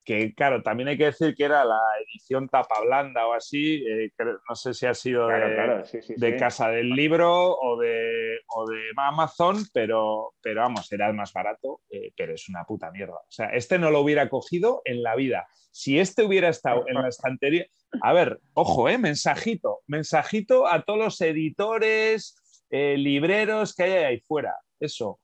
que 0.04 0.34
claro, 0.34 0.62
también 0.62 0.90
hay 0.90 0.98
que 0.98 1.06
decir 1.06 1.34
que 1.34 1.46
era 1.46 1.64
la 1.64 1.80
edición 2.06 2.50
tapa 2.50 2.82
blanda 2.82 3.26
o 3.26 3.32
así, 3.32 3.86
eh, 3.88 4.12
no 4.20 4.56
sé 4.56 4.74
si 4.74 4.86
ha 4.86 4.94
sido 4.94 5.30
de, 5.30 6.36
Casa 6.38 6.68
del 6.72 6.90
Libro 6.90 7.58
o 7.58 7.80
de, 7.80 7.90
de 7.90 8.92
Amazon, 8.98 9.64
pero, 9.74 10.34
pero 10.42 10.60
vamos, 10.60 10.92
era 10.92 11.08
el 11.08 11.14
más 11.14 11.32
barato, 11.32 11.80
eh, 11.90 12.12
pero 12.18 12.34
es 12.34 12.50
una 12.50 12.66
puta 12.66 12.92
mierda. 12.92 13.16
O 13.16 13.32
sea, 13.32 13.48
este 13.48 13.80
no 13.80 13.92
lo 13.92 14.02
hubiera 14.02 14.28
cogido 14.28 14.82
en 14.84 15.04
la 15.04 15.16
vida. 15.16 15.48
Si 15.72 16.00
este 16.00 16.26
hubiera 16.26 16.50
estado 16.50 16.84
en 16.86 16.96
la 16.96 17.08
estantería, 17.08 17.66
a 18.02 18.12
ver, 18.12 18.42
ojo, 18.54 18.90
eh, 18.90 18.98
mensajito, 18.98 19.80
mensajito 19.88 20.68
a 20.68 20.84
todos 20.84 21.00
los 21.00 21.22
editores, 21.22 22.36
eh, 22.70 22.98
libreros 22.98 23.74
que 23.76 23.84
hay 23.84 23.92
ahí 24.04 24.20
fuera. 24.22 24.56
Eso, 24.80 25.20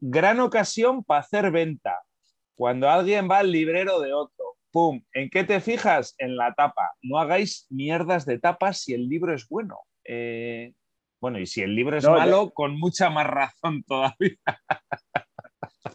gran 0.00 0.40
ocasión 0.40 1.04
para 1.04 1.20
hacer 1.20 1.50
venta 1.50 2.00
cuando 2.54 2.88
alguien 2.88 3.28
va 3.30 3.38
al 3.38 3.52
librero 3.52 4.00
de 4.00 4.12
otro, 4.14 4.56
¡pum! 4.72 5.02
¿En 5.12 5.28
qué 5.30 5.44
te 5.44 5.60
fijas? 5.60 6.14
En 6.18 6.36
la 6.36 6.54
tapa. 6.54 6.92
No 7.02 7.18
hagáis 7.18 7.66
mierdas 7.70 8.24
de 8.24 8.38
tapas 8.38 8.80
si 8.80 8.94
el 8.94 9.08
libro 9.08 9.34
es 9.34 9.46
bueno. 9.48 9.78
Eh, 10.04 10.72
bueno, 11.20 11.38
y 11.38 11.46
si 11.46 11.62
el 11.62 11.74
libro 11.74 11.96
es 11.96 12.04
malo, 12.04 12.50
con 12.52 12.78
mucha 12.78 13.10
más 13.10 13.26
razón 13.26 13.82
todavía. 13.84 14.36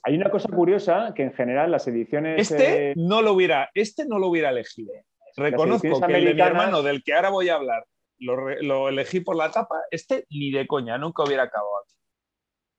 Hay 0.03 0.15
una 0.15 0.29
cosa 0.29 0.49
curiosa 0.49 1.13
que 1.15 1.23
en 1.23 1.33
general 1.33 1.71
las 1.71 1.87
ediciones. 1.87 2.39
Este, 2.39 2.91
eh, 2.91 2.93
no, 2.95 3.21
lo 3.21 3.33
hubiera, 3.33 3.69
este 3.73 4.05
no 4.05 4.19
lo 4.19 4.27
hubiera 4.27 4.49
elegido. 4.49 4.93
Reconozco 5.35 6.01
que 6.01 6.13
el 6.13 6.25
de 6.25 6.33
mi 6.33 6.41
hermano, 6.41 6.81
del 6.81 7.03
que 7.03 7.13
ahora 7.13 7.29
voy 7.29 7.49
a 7.49 7.55
hablar, 7.55 7.85
lo, 8.21 8.89
elegí 8.89 9.19
por 9.19 9.35
la 9.35 9.51
tapa. 9.51 9.75
Este 9.89 10.25
ni 10.29 10.51
de 10.51 10.67
coña, 10.67 10.97
nunca 10.97 11.23
hubiera 11.23 11.43
acabado 11.43 11.79
aquí. 11.83 11.95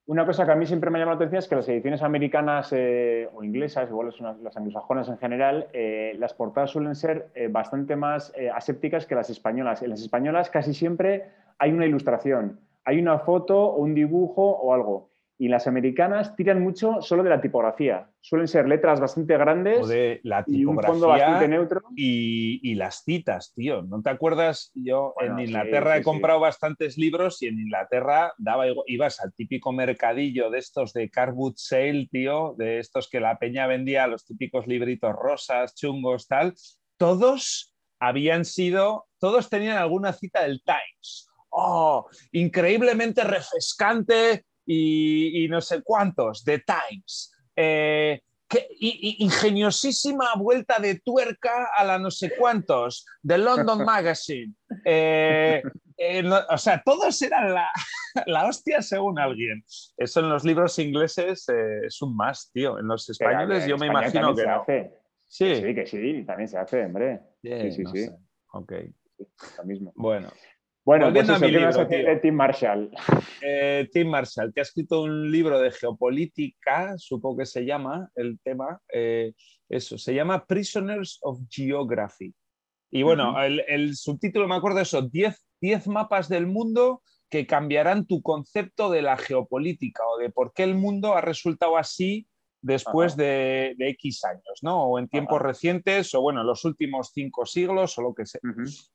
Una 0.07 0.27
cosa 0.27 0.45
que 0.45 0.53
a 0.53 0.57
mí 0.57 0.67
siempre 0.67 0.91
me 0.91 0.99
llama 0.99 1.13
la 1.13 1.17
atención 1.17 1.39
es 1.39 1.49
que 1.49 1.55
las 1.55 1.69
ediciones 1.69 2.03
americanas 2.03 2.73
eh, 2.73 3.29
o 3.33 3.45
inglesas, 3.45 3.89
igual 3.89 4.13
las 4.43 4.57
anglosajonas 4.57 5.09
en 5.09 5.19
general, 5.19 5.69
eh, 5.73 6.15
las 6.19 6.35
portadas 6.35 6.71
suelen 6.71 6.97
ser 6.97 7.31
eh, 7.35 7.47
bastante 7.49 7.95
más 7.95 8.33
asépticas 8.55 9.07
que 9.07 9.15
las 9.15 9.31
españolas. 9.31 9.83
En 9.83 9.91
las 9.91 10.01
españolas 10.01 10.51
casi 10.51 10.75
siempre 10.75 11.31
hay 11.59 11.71
una 11.71 11.87
ilustración, 11.87 12.61
hay 12.85 12.99
una 12.99 13.21
foto 13.21 13.65
o 13.65 13.77
un 13.77 13.95
dibujo 13.95 14.43
o 14.43 14.75
algo. 14.75 15.12
Y 15.43 15.49
las 15.49 15.67
americanas 15.67 16.37
tiran 16.37 16.63
mucho 16.63 17.03
solo 17.03 17.25
de 17.25 17.31
la 17.31 17.41
tipografía. 17.41 18.09
Suelen 18.21 18.47
ser 18.47 18.69
letras 18.69 19.01
bastante 19.01 19.37
grandes 19.37 19.89
de 19.89 20.21
la 20.23 20.45
tipografía 20.45 20.61
y 20.61 20.65
un 20.67 20.81
fondo 20.81 21.09
bastante 21.09 21.49
neutro. 21.49 21.83
Y, 21.97 22.75
las 22.77 23.03
citas, 23.03 23.53
tío. 23.53 23.83
¿No 23.83 24.01
te 24.03 24.11
acuerdas? 24.11 24.71
Yo 24.73 25.15
en 25.19 25.41
Inglaterra 25.41 25.97
he 25.97 26.05
comprado 26.05 26.39
bastantes 26.39 26.97
libros 26.97 27.43
y 27.43 27.49
en 27.49 27.59
Inglaterra 27.59 28.33
daba, 28.39 28.67
ibas 28.87 29.19
al 29.19 29.35
típico 29.35 29.73
mercadillo 29.73 30.49
de 30.49 30.61
estos 30.61 30.93
de 30.93 31.11
Carwood 31.11 31.55
Sale, 31.57 32.09
tío, 32.09 32.55
de 32.57 32.79
estos 32.79 33.11
que 33.11 33.19
la 33.19 33.37
peña 33.41 33.67
vendía 33.67 34.07
los 34.07 34.25
típicos 34.25 34.69
libritos 34.69 35.13
rosas, 35.13 35.75
chungos, 35.75 36.29
tal. 36.29 36.55
Todos 36.97 37.75
habían 37.99 38.45
sido, 38.45 39.09
todos 39.19 39.51
tenían 39.51 39.79
alguna 39.79 40.13
cita 40.13 40.43
del 40.43 40.63
Times. 40.63 41.29
¡Oh! 41.51 42.07
Increíblemente 42.31 43.25
refrescante 43.25 44.45
y, 44.67 45.47
no 45.49 45.61
sé 45.61 45.83
cuántos, 45.83 46.45
The 46.45 46.61
Times. 46.61 47.33
Eh, 47.57 48.21
ingeniosísima 48.81 50.35
vuelta 50.37 50.79
de 50.79 51.01
tuerca 51.01 51.71
a 51.75 51.85
la 51.85 51.99
no 51.99 52.11
sé 52.11 52.33
cuántos, 52.39 53.07
The 53.27 53.39
London 53.39 53.85
Magazine. 53.85 54.55
Eh, 54.85 55.63
eh, 55.97 56.31
o 56.51 56.59
sea, 56.59 56.83
todos 56.85 57.21
eran 57.23 57.55
la, 57.55 57.69
la, 58.27 58.47
hostia 58.47 58.83
según 58.83 59.19
alguien. 59.19 59.65
Eso 59.97 60.21
en 60.21 60.29
los 60.29 60.45
libros 60.45 60.79
ingleses 60.79 61.49
es 61.49 62.03
un 62.03 62.17
más, 62.17 62.51
tío. 62.53 62.79
En 62.79 62.87
los 62.87 63.09
españoles 63.09 63.67
yo 63.67 63.79
me 63.79 63.87
imagino 63.87 64.35
que 64.35 64.45
no. 64.45 64.65
Sí. 65.27 65.55
sí, 65.57 65.75
que 65.75 65.87
sí, 65.87 66.25
también 66.27 66.47
se 66.47 66.59
hace, 66.59 66.85
hombre. 66.85 67.21
sí, 67.43 67.73
sí, 67.73 67.85
sí. 67.87 68.11
Ok. 68.53 68.73
lo 69.57 69.65
mismo. 69.65 69.93
Bueno. 69.97 70.29
Bueno, 70.85 71.13
pues 71.13 71.29
eso, 71.29 71.87
¿qué 71.89 72.03
de 72.03 72.17
Tim 72.17 72.35
Marshall? 72.35 72.91
Eh, 73.41 73.89
Tim 73.93 74.09
Marshall, 74.09 74.53
que 74.53 74.61
ha 74.61 74.63
escrito 74.63 75.03
un 75.03 75.31
libro 75.31 75.61
de 75.61 75.71
geopolítica, 75.71 76.95
supongo 76.99 77.39
que 77.39 77.47
se 77.47 77.65
llama 77.65 78.09
el 78.17 78.41
tema, 78.41 78.81
eh, 78.93 79.33
eso, 79.69 79.97
se 79.97 80.13
llama 80.13 80.45
Prisoners 80.45 81.21
of 81.23 81.39
Geography. 81.49 82.35
Y 82.91 83.05
bueno, 83.05 83.41
el, 83.41 83.95
subtítulo 83.97 84.49
me 84.49 84.57
acuerdo 84.57 84.79
de 84.79 84.83
eso, 84.83 85.09
10 85.09 85.87
mapas 85.87 86.29
del 86.29 86.47
mundo 86.47 87.03
que 87.31 87.47
cambiarán 87.47 88.07
tu 88.07 88.21
concepto 88.21 88.91
de 88.91 89.03
la 89.03 89.17
geopolítica 89.17 90.03
o 90.07 90.19
de 90.19 90.31
por 90.31 90.53
qué 90.53 90.65
el 90.65 90.75
mundo 90.75 91.15
ha 91.15 91.21
resultado 91.21 91.79
así 91.79 92.27
después 92.63 93.17
de, 93.17 93.75
X 93.77 94.25
años, 94.25 94.61
¿no? 94.63 94.85
O 94.85 94.99
en 94.99 95.09
tiempos 95.09 95.43
recientes, 95.43 96.15
o 96.15 96.23
bueno, 96.23 96.41
en 96.41 96.47
los 96.47 96.65
últimos 96.65 97.11
cinco 97.13 97.45
siglos, 97.45 97.99
o 97.99 98.03
lo 98.03 98.15
que 98.15 98.25
sea. 98.25 98.41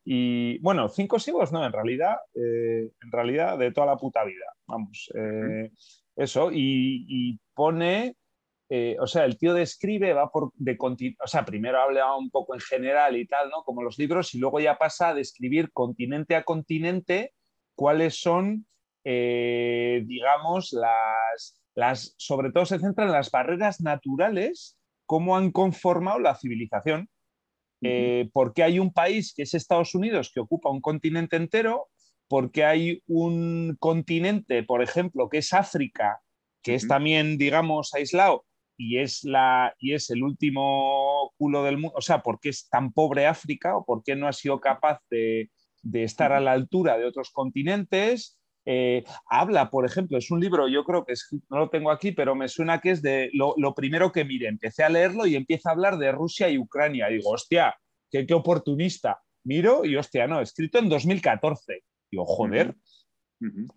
Y 0.05 0.57
bueno, 0.59 0.87
cinco 0.87 1.19
siglos 1.19 1.51
no, 1.51 1.65
en 1.65 1.73
realidad, 1.73 2.15
eh, 2.33 2.89
en 3.01 3.11
realidad 3.11 3.57
de 3.57 3.71
toda 3.71 3.87
la 3.87 3.97
puta 3.97 4.23
vida, 4.23 4.45
vamos. 4.65 5.11
Eh, 5.13 5.69
eso, 6.15 6.49
y, 6.51 7.39
pone, 7.53 8.15
eh, 8.69 8.95
o 8.99 9.05
sea, 9.05 9.25
el 9.25 9.37
tío 9.37 9.53
describe, 9.53 10.13
va 10.13 10.31
por, 10.31 10.51
de, 10.55 10.77
o 10.79 11.27
sea, 11.27 11.45
primero 11.45 11.79
habla 11.79 12.15
un 12.15 12.31
poco 12.31 12.53
en 12.55 12.61
general 12.61 13.17
y 13.17 13.27
tal, 13.27 13.49
¿no? 13.49 13.63
Como 13.63 13.83
los 13.83 13.99
libros, 13.99 14.33
y 14.33 14.39
luego 14.39 14.59
ya 14.61 14.77
pasa 14.77 15.09
a 15.09 15.13
describir 15.13 15.71
continente 15.73 16.35
a 16.35 16.43
continente 16.43 17.33
cuáles 17.75 18.19
son, 18.19 18.65
digamos, 19.03 20.73
las 20.73 21.61
sobre 22.17 22.51
todo 22.51 22.65
se 22.65 22.79
centra 22.79 23.05
en 23.05 23.11
las 23.11 23.31
barreras 23.31 23.81
naturales, 23.81 24.77
cómo 25.05 25.37
han 25.37 25.51
conformado 25.51 26.19
la 26.19 26.35
civilización. 26.35 27.09
Eh, 27.83 28.29
porque 28.33 28.63
hay 28.63 28.79
un 28.79 28.91
país 28.91 29.33
que 29.35 29.43
es 29.43 29.53
Estados 29.53 29.93
Unidos 29.93 30.31
que 30.33 30.39
ocupa 30.39 30.71
un 30.71 30.81
continente 30.81 31.35
entero, 31.35 31.89
porque 32.27 32.65
hay 32.65 33.03
un 33.05 33.77
continente, 33.79 34.63
por 34.63 34.81
ejemplo, 34.81 35.29
que 35.29 35.37
es 35.37 35.53
África, 35.53 36.19
que 36.63 36.73
es 36.73 36.87
también, 36.87 37.37
digamos, 37.37 37.93
aislado 37.93 38.45
y 38.77 38.99
es, 38.99 39.23
la, 39.23 39.73
y 39.79 39.93
es 39.93 40.09
el 40.11 40.23
último 40.23 41.33
culo 41.37 41.63
del 41.63 41.77
mundo, 41.77 41.95
o 41.97 42.01
sea, 42.01 42.21
¿por 42.21 42.39
qué 42.39 42.49
es 42.49 42.69
tan 42.69 42.93
pobre 42.93 43.25
África 43.25 43.75
o 43.75 43.83
por 43.83 44.03
qué 44.03 44.15
no 44.15 44.27
ha 44.27 44.33
sido 44.33 44.61
capaz 44.61 44.99
de, 45.09 45.49
de 45.81 46.03
estar 46.03 46.31
a 46.31 46.39
la 46.39 46.51
altura 46.51 46.97
de 46.97 47.05
otros 47.05 47.31
continentes? 47.31 48.39
Eh, 48.69 49.05
habla, 49.29 49.69
por 49.69 49.85
ejemplo, 49.85 50.17
es 50.17 50.29
un 50.29 50.41
libro, 50.41 50.67
yo 50.67 50.83
creo 50.83 51.05
que 51.05 51.13
no 51.49 51.57
lo 51.57 51.69
tengo 51.69 51.89
aquí, 51.89 52.11
pero 52.11 52.35
me 52.35 52.49
suena 52.49 52.81
que 52.81 52.91
es 52.91 53.01
de 53.01 53.29
lo, 53.31 53.55
primero 53.73 54.11
que 54.11 54.25
mire. 54.25 54.49
Empecé 54.49 54.83
a 54.83 54.89
leerlo 54.89 55.25
y 55.25 55.37
empieza 55.37 55.69
a 55.69 55.71
hablar 55.71 55.97
de 55.97 56.11
Rusia 56.11 56.49
y 56.49 56.57
Ucrania. 56.57 57.07
Digo, 57.07 57.29
hostia, 57.29 57.73
qué, 58.11 58.27
oportunista. 58.33 59.21
Miro 59.45 59.85
y, 59.85 59.95
hostia, 59.95 60.27
no, 60.27 60.41
escrito 60.41 60.79
en 60.79 60.89
2014. 60.89 61.81
Digo, 62.11 62.25
joder. 62.25 62.75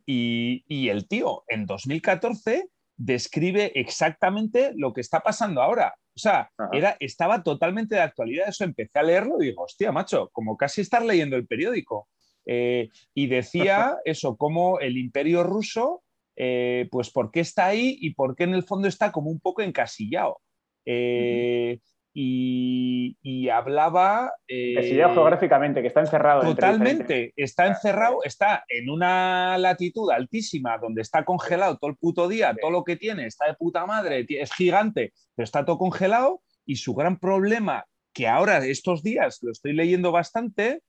y, 0.06 0.88
el 0.88 1.06
tío 1.06 1.44
en 1.46 1.66
2014 1.66 2.68
describe 2.96 3.70
exactamente 3.76 4.72
lo 4.74 4.92
que 4.92 5.02
está 5.02 5.20
pasando 5.20 5.62
ahora. 5.62 5.94
O 6.16 6.18
sea, 6.18 6.50
era, 6.72 6.96
estaba 6.98 7.44
totalmente 7.44 7.94
de 7.94 8.00
actualidad 8.00 8.48
eso. 8.48 8.64
Empecé 8.64 8.98
a 8.98 9.04
leerlo 9.04 9.40
y 9.40 9.46
digo, 9.46 9.62
hostia, 9.62 9.92
macho, 9.92 10.30
como 10.32 10.56
casi 10.56 10.80
estar 10.80 11.04
leyendo 11.04 11.36
el 11.36 11.46
periódico. 11.46 12.08
Eh, 12.46 12.88
y 13.14 13.26
decía 13.26 13.98
eso, 14.04 14.36
como 14.36 14.80
el 14.80 14.96
imperio 14.96 15.42
ruso, 15.42 16.02
eh, 16.36 16.88
pues 16.90 17.10
por 17.10 17.30
qué 17.30 17.40
está 17.40 17.66
ahí 17.66 17.98
y 18.00 18.14
por 18.14 18.34
qué 18.34 18.44
en 18.44 18.54
el 18.54 18.64
fondo 18.64 18.88
está 18.88 19.12
como 19.12 19.30
un 19.30 19.40
poco 19.40 19.62
encasillado. 19.62 20.40
Eh, 20.86 21.78
y, 22.12 23.48
hablaba... 23.48 24.32
encasillado 24.48 25.14
geográficamente, 25.14 25.80
que 25.80 25.88
está 25.88 26.00
encerrado. 26.00 26.42
Totalmente, 26.42 27.32
está 27.36 27.66
encerrado, 27.66 28.18
está 28.24 28.64
en 28.68 28.90
una 28.90 29.58
latitud 29.58 30.10
altísima 30.10 30.78
donde 30.78 31.02
está 31.02 31.24
congelado 31.24 31.78
todo 31.78 31.90
el 31.90 31.96
puto 31.96 32.28
día, 32.28 32.54
todo 32.60 32.70
lo 32.70 32.84
que 32.84 32.96
tiene, 32.96 33.26
está 33.26 33.46
de 33.46 33.54
puta 33.54 33.86
madre, 33.86 34.26
es 34.28 34.52
gigante, 34.52 35.12
pero 35.34 35.44
está 35.44 35.64
todo 35.64 35.78
congelado 35.78 36.42
y 36.64 36.76
su 36.76 36.94
gran 36.94 37.18
problema, 37.18 37.84
que 38.12 38.26
ahora 38.26 38.58
estos 38.64 39.02
días 39.02 39.38
lo 39.42 39.52
estoy 39.52 39.72
leyendo 39.72 40.10
bastante, 40.10 40.82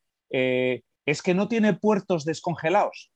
es 1.05 1.21
que 1.21 1.33
no 1.33 1.47
tiene 1.47 1.73
puertos 1.73 2.25
descongelados. 2.25 3.11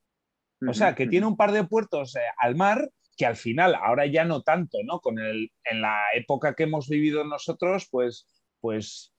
O 0.68 0.74
sea, 0.74 0.96
que 0.96 1.06
tiene 1.06 1.28
un 1.28 1.38
par 1.38 1.52
de 1.52 1.66
puertos 1.66 2.16
eh, 2.16 2.22
al 2.38 2.56
mar 2.56 2.90
que 3.18 3.26
al 3.26 3.36
final, 3.36 3.76
ahora 3.76 4.06
ya 4.06 4.26
no 4.26 4.42
tanto, 4.42 4.78
¿no? 4.84 5.00
Con 5.00 5.20
el, 5.20 5.52
en 5.64 5.82
la 5.82 6.02
época 6.16 6.54
que 6.54 6.64
hemos 6.64 6.90
vivido 6.90 7.24
nosotros, 7.24 7.88
pues, 7.90 8.28
pues, 8.60 9.14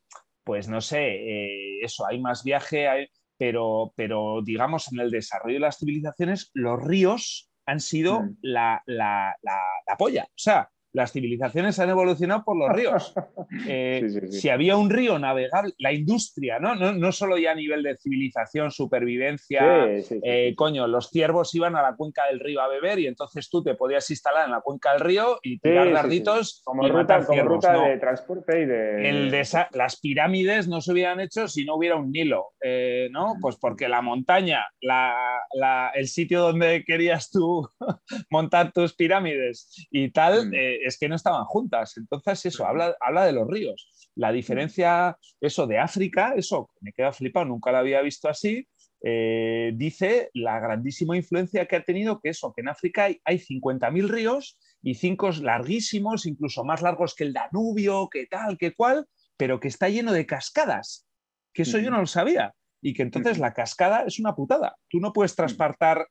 pues 0.45 0.69
no 0.69 0.81
sé, 0.81 0.99
eh, 0.99 1.81
eso, 1.83 2.07
hay 2.07 2.21
más 2.21 2.45
viaje, 2.45 3.11
pero, 3.39 3.93
pero 3.97 4.43
digamos, 4.45 4.93
en 4.93 5.01
el 5.01 5.11
desarrollo 5.11 5.55
de 5.55 5.61
las 5.61 5.79
civilizaciones, 5.79 6.51
los 6.53 6.83
ríos 6.83 7.51
han 7.67 7.81
sido 7.81 8.23
la, 8.43 8.83
la, 8.87 9.37
la, 9.43 9.97
polla. 9.97 10.25
O 10.25 10.39
sea, 10.39 10.71
las 10.97 11.13
civilizaciones 11.13 11.79
han 11.79 11.91
evolucionado 11.91 12.43
por 12.43 12.57
los 12.57 12.73
ríos. 12.73 13.15
Eh, 13.69 14.07
si 14.31 14.49
había 14.49 14.77
un 14.77 14.91
río 14.91 15.19
navegable, 15.19 15.73
la 15.79 15.93
industria, 15.93 16.59
¿no? 16.59 16.75
No, 16.75 16.93
no 16.93 17.11
solo 17.11 17.39
ya 17.39 17.53
a 17.53 17.55
nivel 17.55 17.83
de 17.83 17.97
civilización, 17.97 18.71
supervivencia, 18.71 19.87
eh, 19.89 20.55
coño, 20.57 20.87
los 20.87 21.11
ciervos 21.11 21.55
iban 21.55 21.75
a 21.75 21.83
la 21.83 21.97
cuenca 21.97 22.27
del 22.29 22.41
río 22.41 22.61
a 22.61 22.69
beber 22.69 22.99
y 22.99 23.07
entonces 23.07 23.49
tú 23.49 23.63
te 23.63 23.75
podías 23.75 24.09
instalar 24.11 24.45
en 24.45 24.53
la 24.53 24.61
cuenca 24.61 24.93
del 24.93 25.01
río 25.01 25.39
y 25.43 25.59
tirar 25.59 25.93
darditos. 25.93 26.63
Como, 26.65 26.87
ruta, 26.89 27.19
de 27.19 27.99
transporte 27.99 28.63
y 28.63 28.67
de... 28.67 29.09
El 29.09 29.31
de 29.31 29.47
las 29.73 30.01
pirámides 30.01 30.69
no 30.69 30.81
se 30.81 30.93
hubieran 30.93 31.21
hecho 31.21 31.49
si 31.49 31.65
no 31.65 31.77
hubiera 31.77 31.97
un 31.97 32.11
Nilo, 32.11 32.53
eh, 32.63 33.09
¿no? 33.11 33.37
Pues 33.41 33.57
porque 33.57 33.89
la 33.89 34.03
montaña, 34.03 34.65
el 35.95 36.09
sitio 36.09 36.41
donde 36.43 36.85
querías 36.85 37.31
tú 37.31 37.69
montar 38.31 38.73
tus 38.73 38.95
pirámides 38.95 39.89
y 39.91 40.11
tal, 40.11 40.49
mm. 40.49 40.86
Es 40.87 40.99
que 40.99 41.09
no 41.09 41.17
estaban 41.17 41.45
juntas. 41.45 41.97
Entonces, 41.97 42.47
eso, 42.47 42.67
habla, 42.67 42.97
habla 43.01 43.27
de 43.27 43.33
los 43.33 43.49
ríos. 43.49 44.11
La 44.15 44.33
diferencia, 44.33 45.17
eso 45.41 45.67
de 45.67 45.79
África, 45.79 46.35
eso 46.37 46.71
me 46.81 46.93
queda 46.93 47.13
flipado, 47.13 47.47
nunca 47.47 47.73
lo 47.73 47.79
había 47.79 48.01
visto 48.03 48.29
así. 48.29 48.67
Eh, 49.03 49.73
dice 49.75 50.31
la 50.33 50.59
grandísima 50.59 51.17
influencia 51.17 51.67
que 51.67 51.77
ha 51.77 51.85
tenido 51.85 52.19
que 52.21 52.31
eso, 52.31 52.53
que 52.55 52.63
en 52.63 52.69
África 52.69 53.05
hay, 53.05 53.21
hay 53.25 53.39
50.000 53.39 54.09
ríos 54.09 54.59
y 54.83 54.95
cinco 54.95 55.31
larguísimos, 55.31 56.27
incluso 56.27 56.65
más 56.65 56.83
largos 56.83 57.15
que 57.15 57.25
el 57.25 57.33
Danubio, 57.33 58.09
que 58.09 58.27
tal, 58.27 58.57
que 58.57 58.75
cual, 58.75 59.07
pero 59.37 59.61
que 59.61 59.69
está 59.69 59.89
lleno 59.89 60.13
de 60.13 60.27
cascadas, 60.27 61.07
que 61.53 61.63
eso 61.63 61.79
yo 61.79 61.91
no 61.91 62.01
lo 62.01 62.07
sabía, 62.07 62.55
y 62.81 62.95
que 62.95 63.03
entonces 63.03 63.39
la 63.39 63.53
cascada 63.53 64.05
es 64.07 64.19
una 64.19 64.35
putada. 64.35 64.77
Tú 64.89 65.01
no 65.01 65.13
puedes 65.13 65.35
transportar 65.35 66.07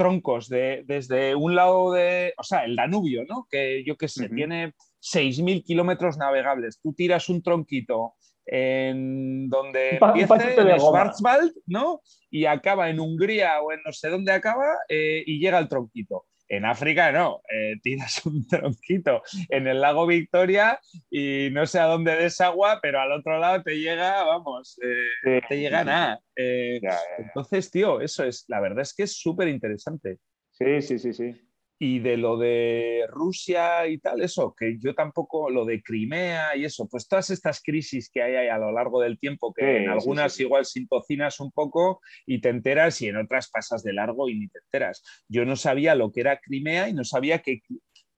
troncos 0.00 0.48
de, 0.48 0.82
desde 0.86 1.34
un 1.34 1.54
lado 1.54 1.92
de, 1.92 2.32
o 2.38 2.42
sea, 2.42 2.64
el 2.64 2.74
Danubio, 2.74 3.26
¿no? 3.28 3.46
Que 3.50 3.84
yo 3.84 3.98
qué 3.98 4.08
sé, 4.08 4.30
tiene 4.30 4.72
6.000 5.02 5.62
kilómetros 5.62 6.16
navegables. 6.16 6.80
Tú 6.82 6.94
tiras 6.94 7.28
un 7.28 7.42
tronquito 7.42 8.14
en 8.46 9.50
donde 9.50 9.98
empieza 10.00 10.54
en 10.54 10.78
Schwarzwald, 10.78 11.52
¿no? 11.66 12.00
Y 12.30 12.46
acaba 12.46 12.88
en 12.88 12.98
Hungría 12.98 13.60
o 13.60 13.72
en 13.72 13.80
no 13.84 13.92
sé 13.92 14.08
dónde 14.08 14.32
acaba 14.32 14.64
eh, 14.88 15.22
y 15.26 15.38
llega 15.38 15.58
el 15.58 15.68
tronquito. 15.68 16.24
En 16.50 16.64
África 16.64 17.12
no, 17.12 17.42
eh, 17.48 17.76
tiras 17.80 18.26
un 18.26 18.44
tronquito 18.48 19.22
en 19.48 19.68
el 19.68 19.80
lago 19.80 20.04
Victoria 20.04 20.80
y 21.08 21.48
no 21.52 21.64
sé 21.64 21.78
a 21.78 21.84
dónde 21.84 22.16
desagua, 22.16 22.80
pero 22.82 23.00
al 23.00 23.12
otro 23.12 23.38
lado 23.38 23.62
te 23.62 23.78
llega, 23.78 24.24
vamos, 24.24 24.76
eh, 24.82 25.40
te 25.48 25.60
llega 25.60 25.84
nada. 25.84 26.20
Eh, 26.34 26.80
entonces, 27.18 27.70
tío, 27.70 28.00
eso 28.00 28.24
es, 28.24 28.44
la 28.48 28.60
verdad 28.60 28.80
es 28.80 28.92
que 28.92 29.04
es 29.04 29.16
súper 29.16 29.46
interesante. 29.46 30.18
Sí, 30.50 30.82
sí, 30.82 30.98
sí, 30.98 31.12
sí. 31.12 31.49
Y 31.82 32.00
de 32.00 32.18
lo 32.18 32.36
de 32.36 33.06
Rusia 33.08 33.88
y 33.88 33.96
tal, 33.96 34.20
eso, 34.20 34.54
que 34.54 34.76
yo 34.78 34.94
tampoco, 34.94 35.48
lo 35.48 35.64
de 35.64 35.82
Crimea 35.82 36.54
y 36.54 36.66
eso, 36.66 36.86
pues 36.90 37.08
todas 37.08 37.30
estas 37.30 37.62
crisis 37.62 38.10
que 38.12 38.22
hay, 38.22 38.48
a 38.48 38.58
lo 38.58 38.70
largo 38.70 39.00
del 39.00 39.18
tiempo, 39.18 39.54
que 39.54 39.78
en 39.78 39.88
algunas 39.88 40.38
igual 40.40 40.66
sin 40.66 40.86
tocinas 40.86 41.40
un 41.40 41.50
poco 41.50 42.02
y 42.26 42.42
te 42.42 42.50
enteras 42.50 43.00
y 43.00 43.08
en 43.08 43.16
otras 43.16 43.48
pasas 43.50 43.82
de 43.82 43.94
largo 43.94 44.28
y 44.28 44.38
ni 44.38 44.48
te 44.48 44.58
enteras. 44.58 45.02
Yo 45.26 45.46
no 45.46 45.56
sabía 45.56 45.94
lo 45.94 46.12
que 46.12 46.20
era 46.20 46.38
Crimea 46.38 46.90
y 46.90 46.92
no 46.92 47.02
sabía 47.02 47.38
que 47.38 47.62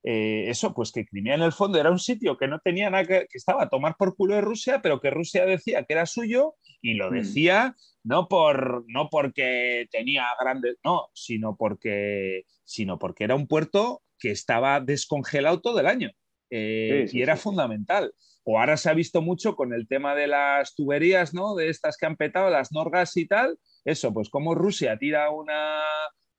eh, 0.03 0.49
eso, 0.49 0.73
pues 0.73 0.91
que 0.91 1.05
Crimea 1.05 1.35
en 1.35 1.43
el 1.43 1.53
fondo 1.53 1.79
era 1.79 1.91
un 1.91 1.99
sitio 1.99 2.37
que 2.37 2.47
no 2.47 2.59
tenía 2.59 2.89
nada 2.89 3.05
que, 3.05 3.27
que 3.29 3.37
estaba 3.37 3.63
a 3.63 3.69
tomar 3.69 3.95
por 3.97 4.15
culo 4.15 4.35
de 4.35 4.41
Rusia, 4.41 4.81
pero 4.81 4.99
que 4.99 5.09
Rusia 5.09 5.45
decía 5.45 5.83
que 5.83 5.93
era 5.93 6.05
suyo 6.05 6.55
y 6.81 6.95
lo 6.95 7.09
mm. 7.09 7.13
decía 7.13 7.75
no, 8.03 8.27
por, 8.27 8.83
no 8.87 9.09
porque 9.09 9.87
tenía 9.91 10.25
grandes, 10.39 10.77
no, 10.83 11.07
sino 11.13 11.55
porque, 11.55 12.43
sino 12.65 12.99
porque 12.99 13.23
era 13.23 13.35
un 13.35 13.47
puerto 13.47 14.01
que 14.19 14.31
estaba 14.31 14.81
descongelado 14.81 15.61
todo 15.61 15.79
el 15.79 15.87
año 15.87 16.11
eh, 16.49 17.07
y 17.11 17.21
era 17.21 17.37
fundamental. 17.37 18.13
O 18.43 18.59
ahora 18.59 18.75
se 18.75 18.89
ha 18.89 18.93
visto 18.93 19.21
mucho 19.21 19.55
con 19.55 19.73
el 19.73 19.87
tema 19.87 20.15
de 20.15 20.27
las 20.27 20.75
tuberías, 20.75 21.33
¿no? 21.33 21.55
De 21.55 21.69
estas 21.69 21.95
que 21.95 22.05
han 22.05 22.17
petado, 22.17 22.49
las 22.49 22.73
norgas 22.73 23.15
y 23.15 23.25
tal. 23.25 23.57
Eso, 23.85 24.13
pues 24.13 24.29
como 24.29 24.53
Rusia 24.53 24.97
tira 24.97 25.31
una, 25.31 25.81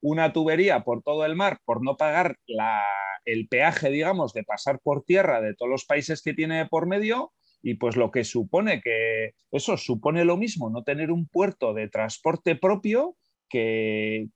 una 0.02 0.34
tubería 0.34 0.84
por 0.84 1.02
todo 1.02 1.24
el 1.24 1.34
mar 1.34 1.60
por 1.64 1.82
no 1.82 1.96
pagar 1.96 2.36
la, 2.46 2.82
el 3.24 3.48
peaje, 3.48 3.90
digamos, 3.90 4.32
de 4.32 4.44
pasar 4.44 4.80
por 4.80 5.04
tierra 5.04 5.40
de 5.40 5.54
todos 5.54 5.70
los 5.70 5.84
países 5.84 6.22
que 6.22 6.34
tiene 6.34 6.66
por 6.66 6.86
medio, 6.86 7.32
y 7.62 7.74
pues 7.74 7.96
lo 7.96 8.10
que 8.10 8.24
supone 8.24 8.82
que 8.82 9.32
eso 9.50 9.76
supone 9.78 10.24
lo 10.24 10.36
mismo, 10.36 10.68
no 10.68 10.84
tener 10.84 11.10
un 11.10 11.26
puerto 11.26 11.72
de 11.72 11.88
transporte 11.88 12.56
propio 12.56 13.16
que, 13.48 14.28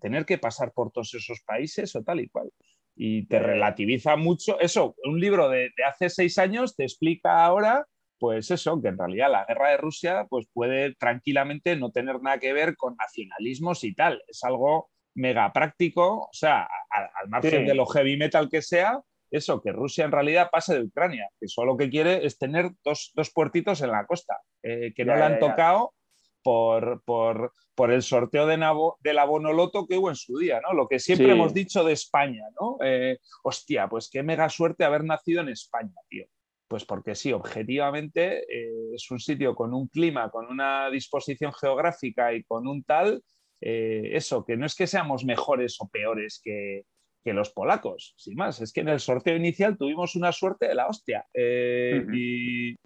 tener 0.00 0.24
que 0.24 0.38
pasar 0.38 0.72
por 0.72 0.90
todos 0.90 1.14
esos 1.14 1.40
países 1.42 1.94
o 1.94 2.02
tal 2.02 2.20
y 2.20 2.28
cual. 2.28 2.50
Y 2.96 3.26
te 3.26 3.38
relativiza 3.38 4.16
mucho 4.16 4.58
eso. 4.60 4.96
Un 5.04 5.20
libro 5.20 5.48
de, 5.48 5.70
hace 5.86 6.10
seis 6.10 6.38
años 6.38 6.74
te 6.74 6.84
explica 6.84 7.44
ahora 7.44 7.86
pues 8.18 8.52
eso, 8.52 8.80
que 8.80 8.86
en 8.86 8.98
realidad 8.98 9.32
la 9.32 9.44
guerra 9.44 9.70
de 9.70 9.78
Rusia 9.78 10.26
pues 10.30 10.46
puede 10.52 10.94
tranquilamente 10.94 11.74
no 11.74 11.90
tener 11.90 12.22
nada 12.22 12.38
que 12.38 12.52
ver 12.52 12.76
con 12.76 12.94
nacionalismos 12.96 13.82
y 13.82 13.94
tal. 13.94 14.22
Es 14.28 14.44
algo 14.44 14.91
mega 15.14 15.52
práctico, 15.52 16.24
o 16.24 16.32
sea, 16.32 16.68
al, 16.90 17.28
margen 17.28 17.66
de 17.66 17.74
lo 17.74 17.86
heavy 17.86 18.16
metal 18.16 18.48
que 18.50 18.62
sea, 18.62 19.00
eso, 19.30 19.62
que 19.62 19.72
Rusia 19.72 20.04
en 20.04 20.12
realidad 20.12 20.50
pase 20.52 20.74
de 20.74 20.84
Ucrania, 20.84 21.28
que 21.40 21.48
solo 21.48 21.72
lo 21.72 21.78
que 21.78 21.88
quiere 21.88 22.26
es 22.26 22.38
tener 22.38 22.70
dos, 22.84 23.12
puertitos 23.34 23.80
en 23.80 23.90
la 23.90 24.06
costa, 24.06 24.36
eh, 24.62 24.92
que 24.94 25.04
no 25.04 25.16
le 25.16 25.22
han 25.22 25.38
tocado 25.38 25.94
por, 26.42 27.02
por, 27.04 27.52
el 27.90 28.02
sorteo 28.02 28.46
de, 28.46 28.56
Nabo, 28.56 28.98
de 29.00 29.14
la 29.14 29.24
Bonoloto 29.24 29.86
que 29.86 29.96
hubo 29.96 30.08
en 30.08 30.16
su 30.16 30.38
día, 30.38 30.60
¿no? 30.60 30.72
Lo 30.72 30.86
que 30.86 30.98
siempre 30.98 31.32
hemos 31.32 31.52
dicho 31.54 31.82
de 31.82 31.94
España, 31.94 32.44
¿no? 32.60 32.76
Eh, 32.84 33.18
hostia, 33.42 33.88
pues 33.88 34.08
qué 34.10 34.22
mega 34.22 34.48
suerte 34.48 34.84
haber 34.84 35.04
nacido 35.04 35.40
en 35.40 35.48
España, 35.48 35.94
tío. 36.08 36.26
Pues 36.68 36.84
porque 36.84 37.14
sí, 37.14 37.32
objetivamente 37.32 38.44
eh, 38.44 38.94
es 38.94 39.10
un 39.10 39.18
sitio 39.18 39.54
con 39.54 39.74
un 39.74 39.88
clima, 39.88 40.30
con 40.30 40.46
una 40.46 40.90
disposición 40.90 41.52
geográfica 41.52 42.32
y 42.32 42.44
con 42.44 42.66
un 42.66 42.84
tal, 42.84 43.22
eso, 43.62 44.44
que 44.44 44.56
no 44.56 44.66
es 44.66 44.74
que 44.74 44.86
seamos 44.86 45.24
mejores 45.24 45.76
o 45.80 45.88
peores 45.88 46.40
que, 46.42 46.84
que 47.22 47.32
los 47.32 47.50
polacos, 47.50 48.14
sin 48.16 48.36
más. 48.36 48.60
Es 48.60 48.72
que 48.72 48.80
en 48.80 48.88
el 48.88 49.00
sorteo 49.00 49.36
inicial 49.36 49.76
tuvimos 49.76 50.16
una 50.16 50.32
suerte 50.32 50.68
de 50.68 50.74
la 50.74 50.86
hostia 50.88 51.26
eh, 51.32 52.04
y, 52.12 52.76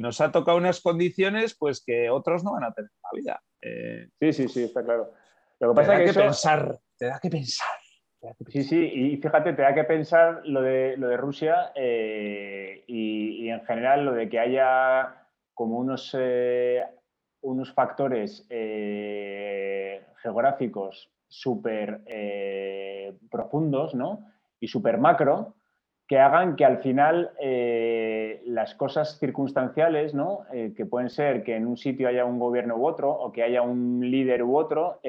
nos 0.00 0.20
ha 0.20 0.32
tocado 0.32 0.56
unas 0.56 0.80
condiciones 0.80 1.54
pues 1.58 1.84
que 1.84 2.08
otros 2.08 2.42
no 2.42 2.52
van 2.52 2.64
a 2.64 2.72
tener 2.72 2.90
en 2.90 3.00
la 3.02 3.18
vida. 3.18 3.42
Eh, 3.60 4.08
sí, 4.18 4.32
sí, 4.32 4.48
sí, 4.48 4.62
está 4.64 4.82
claro. 4.82 5.12
Lo 5.60 5.68
que 5.70 5.74
pasa 5.74 6.02
es 6.02 6.12
que, 6.12 6.20
pensar, 6.20 6.78
te 6.98 7.06
da 7.06 7.20
que 7.20 7.30
pensar. 7.30 7.68
Sí, 8.48 8.64
sí, 8.64 8.78
y 8.78 9.16
fíjate, 9.18 9.52
te 9.52 9.60
da 9.60 9.74
que 9.74 9.84
pensar 9.84 10.40
lo 10.44 10.62
de, 10.62 10.96
lo 10.96 11.08
de 11.08 11.16
Rusia 11.18 11.72
eh, 11.74 12.82
y, 12.86 13.48
en 13.50 13.62
general 13.66 14.06
lo 14.06 14.12
de 14.14 14.28
que 14.30 14.40
haya 14.40 15.28
como 15.52 15.78
unos, 15.78 16.16
unos 17.42 17.72
factores 17.74 18.48
geográficos 20.24 21.12
súper 21.28 22.00
eh, 22.06 23.14
profundos 23.30 23.94
¿no? 23.94 24.26
y 24.58 24.68
súper 24.68 24.98
macro 24.98 25.54
que 26.06 26.18
hagan 26.18 26.56
que 26.56 26.64
al 26.64 26.78
final 26.78 27.30
eh, 27.40 28.42
las 28.46 28.74
cosas 28.74 29.18
circunstanciales, 29.18 30.12
¿no? 30.12 30.44
Eh, 30.52 30.74
que 30.76 30.84
pueden 30.84 31.08
ser 31.08 31.42
que 31.42 31.56
en 31.56 31.66
un 31.66 31.78
sitio 31.78 32.08
haya 32.08 32.26
un 32.26 32.38
gobierno 32.38 32.76
u 32.76 32.86
otro 32.86 33.10
o 33.10 33.32
que 33.32 33.42
haya 33.42 33.62
un 33.62 34.00
líder 34.02 34.42
u 34.42 34.54
otro, 34.54 35.00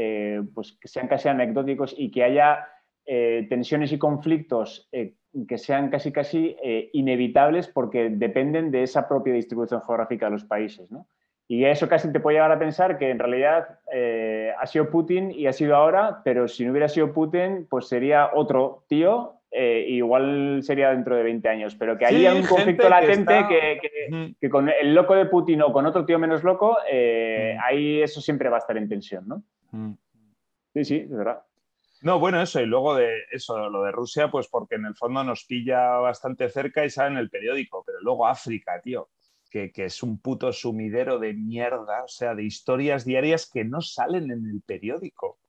pues 0.53 0.77
que 0.79 0.87
sean 0.87 1.09
casi 1.09 1.27
anecdóticos 1.27 1.93
y 1.97 2.11
que 2.11 2.23
haya 2.23 2.69
tensiones 3.05 3.91
y 3.91 3.97
conflictos 3.97 4.89
que 4.89 5.57
sean 5.57 5.89
casi 5.89 6.13
casi 6.13 6.55
inevitables 6.93 7.67
porque 7.67 8.09
dependen 8.09 8.71
de 8.71 8.83
esa 8.83 9.05
propia 9.05 9.33
distribución 9.33 9.81
geográfica 9.81 10.27
de 10.27 10.31
los 10.31 10.45
países. 10.45 10.89
¿no? 10.93 11.07
Y 11.47 11.65
eso 11.65 11.87
casi 11.87 12.11
te 12.11 12.19
puede 12.19 12.37
llevar 12.37 12.51
a 12.51 12.59
pensar 12.59 12.97
que 12.97 13.11
en 13.11 13.19
realidad 13.19 13.79
eh, 13.91 14.51
ha 14.59 14.65
sido 14.65 14.89
Putin 14.89 15.31
y 15.31 15.45
ha 15.45 15.53
sido 15.53 15.75
ahora, 15.75 16.21
pero 16.23 16.47
si 16.47 16.65
no 16.65 16.71
hubiera 16.71 16.89
sido 16.89 17.13
Putin, 17.13 17.67
pues 17.69 17.87
sería 17.87 18.31
otro 18.33 18.83
tío, 18.87 19.41
eh, 19.51 19.85
igual 19.87 20.61
sería 20.63 20.89
dentro 20.89 21.15
de 21.15 21.21
20 21.21 21.47
años. 21.47 21.75
Pero 21.75 21.97
que 21.97 22.07
hay 22.07 22.25
un 22.25 22.47
conflicto 22.47 22.89
latente 22.89 23.45
que, 24.39 24.49
con 24.49 24.69
el 24.69 24.95
loco 24.95 25.13
de 25.13 25.27
Putin 25.27 25.61
o 25.61 25.71
con 25.71 25.85
otro 25.85 26.03
tío 26.03 26.17
menos 26.17 26.43
loco, 26.43 26.77
eh, 26.91 27.55
ahí 27.63 28.01
eso 28.01 28.21
siempre 28.21 28.49
va 28.49 28.57
a 28.57 28.59
estar 28.59 28.77
en 28.77 28.89
tensión, 28.89 29.27
¿no? 29.27 29.43
Sí, 30.73 30.83
sí, 30.83 30.95
es 30.97 31.11
verdad. 31.11 31.43
No, 32.01 32.19
bueno, 32.19 32.41
eso, 32.41 32.59
y 32.59 32.65
luego 32.65 32.95
de 32.95 33.09
eso, 33.31 33.69
lo 33.69 33.83
de 33.83 33.91
Rusia, 33.91 34.29
pues 34.29 34.47
porque 34.47 34.75
en 34.75 34.85
el 34.85 34.95
fondo 34.95 35.23
nos 35.23 35.45
pilla 35.45 35.97
bastante 35.97 36.49
cerca 36.49 36.83
y 36.83 36.89
sale 36.89 37.11
en 37.11 37.17
el 37.17 37.29
periódico, 37.29 37.83
pero 37.85 37.99
luego 38.01 38.27
África, 38.27 38.81
tío 38.81 39.09
que, 39.73 39.85
es 39.85 40.03
un 40.03 40.19
puto 40.19 40.51
sumidero 40.51 41.19
de 41.19 41.33
mierda, 41.33 42.03
o 42.03 42.07
sea, 42.07 42.35
de 42.35 42.43
historias 42.43 43.05
diarias 43.05 43.49
que 43.51 43.63
no 43.63 43.81
salen 43.81 44.31
en 44.31 44.45
el 44.45 44.61
periódico. 44.61 45.39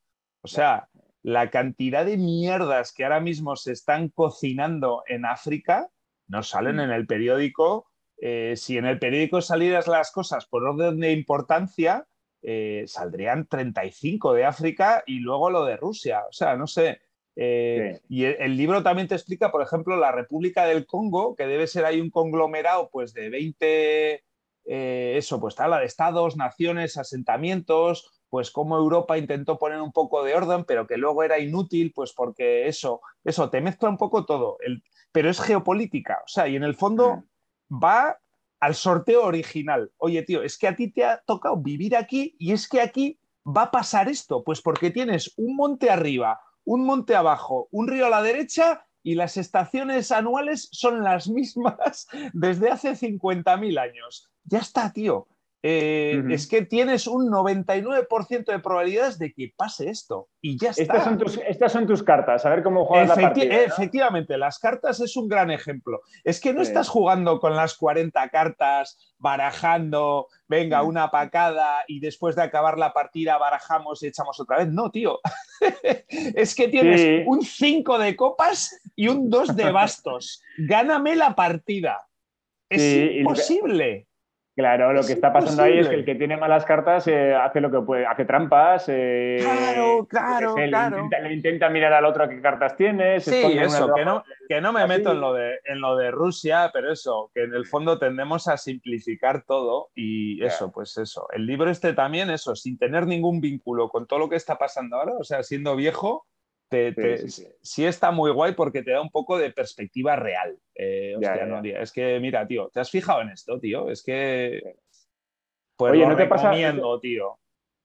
O 0.42 0.48
sea, 0.48 0.88
la 1.22 1.50
cantidad 1.50 2.06
de 2.06 2.16
mierdas 2.16 2.92
que 2.92 3.04
ahora 3.04 3.20
mismo 3.20 3.56
se 3.56 3.72
están 3.72 4.08
cocinando 4.08 5.02
en 5.08 5.24
África 5.24 5.88
no 6.28 6.42
salen 6.42 6.76
mm. 6.76 6.80
en 6.80 6.90
el 6.90 7.06
periódico. 7.06 7.90
Eh, 8.18 8.54
si 8.56 8.78
en 8.78 8.86
el 8.86 8.98
periódico 8.98 9.40
salieran 9.40 9.82
las 9.88 10.12
cosas 10.12 10.46
por 10.46 10.64
orden 10.64 11.00
de 11.00 11.12
importancia, 11.12 12.06
eh, 12.42 12.84
saldrían 12.86 13.46
35 13.46 14.34
de 14.34 14.44
África 14.44 15.02
y 15.04 15.18
luego 15.18 15.50
lo 15.50 15.64
de 15.64 15.76
Rusia. 15.76 16.22
O 16.28 16.32
sea, 16.32 16.56
no 16.56 16.68
sé, 16.68 17.00
Eh, 17.38 18.00
y 18.08 18.24
el, 18.24 18.56
libro 18.56 18.82
también 18.82 19.08
te 19.08 19.14
explica, 19.14 19.52
por 19.52 19.62
ejemplo, 19.62 19.96
la 19.96 20.10
República 20.10 20.64
del 20.64 20.86
Congo, 20.86 21.36
que 21.36 21.46
debe 21.46 21.66
ser 21.66 21.84
ahí 21.84 22.00
un 22.00 22.10
conglomerado 22.10 22.88
pues, 22.90 23.12
de 23.12 23.28
20, 23.28 24.24
eh, 24.64 25.14
eso, 25.16 25.38
pues 25.38 25.54
de 25.54 25.84
estados, 25.84 26.36
naciones, 26.36 26.96
asentamientos, 26.96 28.10
pues 28.30 28.50
cómo 28.50 28.76
Europa 28.76 29.18
intentó 29.18 29.58
poner 29.58 29.80
un 29.80 29.92
poco 29.92 30.24
de 30.24 30.34
orden, 30.34 30.64
pero 30.64 30.86
que 30.86 30.96
luego 30.96 31.22
era 31.22 31.38
inútil, 31.38 31.92
pues 31.94 32.12
porque 32.12 32.66
eso, 32.66 33.00
eso, 33.22 33.50
te 33.50 33.60
mezcla 33.60 33.88
un 33.88 33.98
poco 33.98 34.24
todo, 34.24 34.56
el, 34.60 34.82
pero 35.12 35.30
es 35.30 35.40
geopolítica, 35.40 36.18
o 36.24 36.28
sea, 36.28 36.48
y 36.48 36.56
en 36.56 36.64
el 36.64 36.74
fondo 36.74 37.22
va 37.70 38.18
al 38.58 38.74
sorteo 38.74 39.24
original. 39.24 39.92
Oye, 39.98 40.22
tío, 40.22 40.42
es 40.42 40.58
que 40.58 40.68
a 40.68 40.74
ti 40.74 40.90
te 40.90 41.04
ha 41.04 41.22
tocado 41.24 41.56
vivir 41.56 41.94
aquí 41.94 42.34
y 42.38 42.52
es 42.52 42.68
que 42.68 42.80
aquí 42.80 43.18
va 43.46 43.64
a 43.64 43.70
pasar 43.70 44.08
esto, 44.08 44.42
pues 44.42 44.60
porque 44.60 44.90
tienes 44.90 45.32
un 45.36 45.54
monte 45.54 45.90
arriba, 45.90 46.40
un 46.66 46.84
monte 46.84 47.14
abajo, 47.14 47.68
un 47.70 47.88
río 47.88 48.06
a 48.06 48.10
la 48.10 48.22
derecha 48.22 48.84
y 49.02 49.14
las 49.14 49.36
estaciones 49.36 50.10
anuales 50.10 50.68
son 50.72 51.02
las 51.02 51.28
mismas 51.28 52.08
desde 52.34 52.70
hace 52.70 52.90
50.000 52.90 53.78
años. 53.78 54.30
Ya 54.44 54.58
está, 54.58 54.92
tío. 54.92 55.28
Eh, 55.62 56.22
es 56.30 56.46
que 56.46 56.62
tienes 56.62 57.06
un 57.06 57.28
99% 57.28 58.44
de 58.44 58.58
probabilidades 58.60 59.18
de 59.18 59.32
que 59.32 59.52
pase 59.56 59.88
esto 59.88 60.28
y 60.40 60.58
ya 60.58 60.70
está. 60.70 60.82
Estas 60.82 61.04
son 61.04 61.18
tus, 61.18 61.38
estas 61.38 61.72
son 61.72 61.86
tus 61.86 62.02
cartas, 62.02 62.44
a 62.46 62.50
ver 62.50 62.62
cómo 62.62 62.84
juegas 62.84 63.08
la 63.08 63.14
partida. 63.14 63.62
Efectivamente, 63.64 64.36
las 64.38 64.58
cartas 64.58 65.00
es 65.00 65.16
un 65.16 65.28
gran 65.28 65.50
ejemplo. 65.50 66.02
Es 66.22 66.40
que 66.40 66.52
no 66.52 66.62
estás 66.62 66.88
jugando 66.88 67.40
con 67.40 67.56
las 67.56 67.74
40 67.76 68.28
cartas, 68.28 69.14
barajando, 69.18 70.28
venga, 70.46 70.82
mm. 70.82 70.86
una 70.86 71.10
pacada 71.10 71.84
y 71.88 72.00
después 72.00 72.36
de 72.36 72.42
acabar 72.42 72.78
la 72.78 72.92
partida 72.92 73.38
barajamos 73.38 74.02
y 74.02 74.08
echamos 74.08 74.38
otra 74.38 74.58
vez. 74.58 74.68
No, 74.68 74.90
tío. 74.90 75.18
es 76.08 76.54
que 76.54 76.68
tienes 76.68 77.24
un 77.26 77.42
5 77.42 77.98
de 77.98 78.14
copas 78.14 78.78
y 78.94 79.08
un 79.08 79.30
2 79.30 79.56
de 79.56 79.70
bastos. 79.72 80.42
Gáname 80.58 81.16
la 81.16 81.34
partida. 81.34 82.06
Es 82.68 83.16
imposible. 83.16 84.05
Claro, 84.56 84.94
lo 84.94 85.04
que 85.04 85.12
está 85.12 85.34
pasando 85.34 85.64
ahí 85.64 85.80
es 85.80 85.86
que 85.86 85.96
el 85.96 86.04
que 86.06 86.14
tiene 86.14 86.38
malas 86.38 86.64
cartas 86.64 87.06
eh, 87.08 87.34
hace 87.34 87.60
lo 87.60 87.70
que 87.70 87.82
puede, 87.82 88.06
hace 88.06 88.24
trampas. 88.24 88.86
Eh, 88.88 89.36
claro, 89.42 90.06
claro, 90.08 90.54
claro. 90.54 91.08
Le 91.22 91.34
intenta, 91.34 91.68
mirar 91.68 91.92
al 91.92 92.06
otro 92.06 92.26
qué 92.26 92.40
cartas 92.40 92.74
tiene. 92.74 93.20
Sí, 93.20 93.34
eso, 93.34 93.92
que 93.94 94.06
no, 94.06 94.24
que 94.48 94.62
no 94.62 94.72
me 94.72 94.86
meto 94.86 95.12
en 95.12 95.20
lo, 95.20 95.34
de, 95.34 95.60
en 95.66 95.82
lo 95.82 95.94
de 95.96 96.10
Rusia, 96.10 96.70
pero 96.72 96.90
eso, 96.90 97.30
que 97.34 97.42
en 97.42 97.52
el 97.52 97.66
fondo 97.66 97.98
tendemos 97.98 98.48
a 98.48 98.56
simplificar 98.56 99.42
todo 99.42 99.90
y 99.94 100.42
eso, 100.42 100.72
pues 100.72 100.96
eso. 100.96 101.26
El 101.34 101.44
libro 101.44 101.70
este 101.70 101.92
también, 101.92 102.30
eso, 102.30 102.56
sin 102.56 102.78
tener 102.78 103.06
ningún 103.06 103.42
vínculo 103.42 103.90
con 103.90 104.06
todo 104.06 104.20
lo 104.20 104.30
que 104.30 104.36
está 104.36 104.56
pasando 104.56 104.96
ahora, 104.96 105.12
o 105.20 105.24
sea, 105.24 105.42
siendo 105.42 105.76
viejo, 105.76 106.24
sí, 107.62 107.84
está 107.84 108.10
muy 108.10 108.30
guay 108.30 108.54
porque 108.54 108.82
te 108.82 108.92
da 108.92 109.00
un 109.00 109.10
poco 109.10 109.38
de 109.38 109.50
perspectiva 109.50 110.16
real. 110.16 110.58
Eh, 110.74 111.16
es 111.80 111.92
que, 111.92 112.18
mira, 112.20 112.46
tío, 112.46 112.68
¿te 112.68 112.80
has 112.80 112.90
fijado 112.90 113.22
en 113.22 113.30
esto, 113.30 113.58
tío? 113.60 113.90
Es 113.90 114.02
que. 114.02 114.76
Pues 115.76 115.92
Oye, 115.92 116.06
¿no 116.06 116.16
te 116.16 116.26
pasa, 116.26 116.52
tío. 117.00 117.38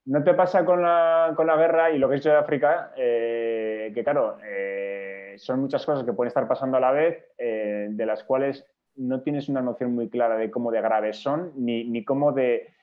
¿No 0.06 0.24
te 0.24 0.34
pasa 0.34 0.66
con 0.66 0.82
la, 0.82 1.56
guerra 1.58 1.92
y 1.92 2.00
lo 2.00 2.10
que 2.10 2.16
he 2.16 2.18
hecho 2.18 2.30
de 2.30 2.38
África? 2.38 2.94
Eh, 2.98 3.92
que, 3.94 4.04
claro, 4.04 4.38
eh, 4.44 5.36
son 5.38 5.60
muchas 5.60 5.86
cosas 5.86 6.04
que 6.04 6.14
pueden 6.14 6.30
estar 6.30 6.48
pasando 6.48 6.78
a 6.78 6.80
la 6.80 6.92
vez, 6.92 7.24
de 7.38 8.06
las 8.06 8.24
cuales 8.24 8.66
no 8.96 9.22
tienes 9.22 9.48
una 9.48 9.62
noción 9.62 9.94
muy 9.94 10.10
clara 10.10 10.38
de 10.38 10.50
cómo 10.50 10.72
de 10.72 10.82
graves 10.82 11.18
son, 11.18 11.54
ni, 11.56 11.84
ni 11.84 12.04
cómo 12.04 12.32
de. 12.32 12.74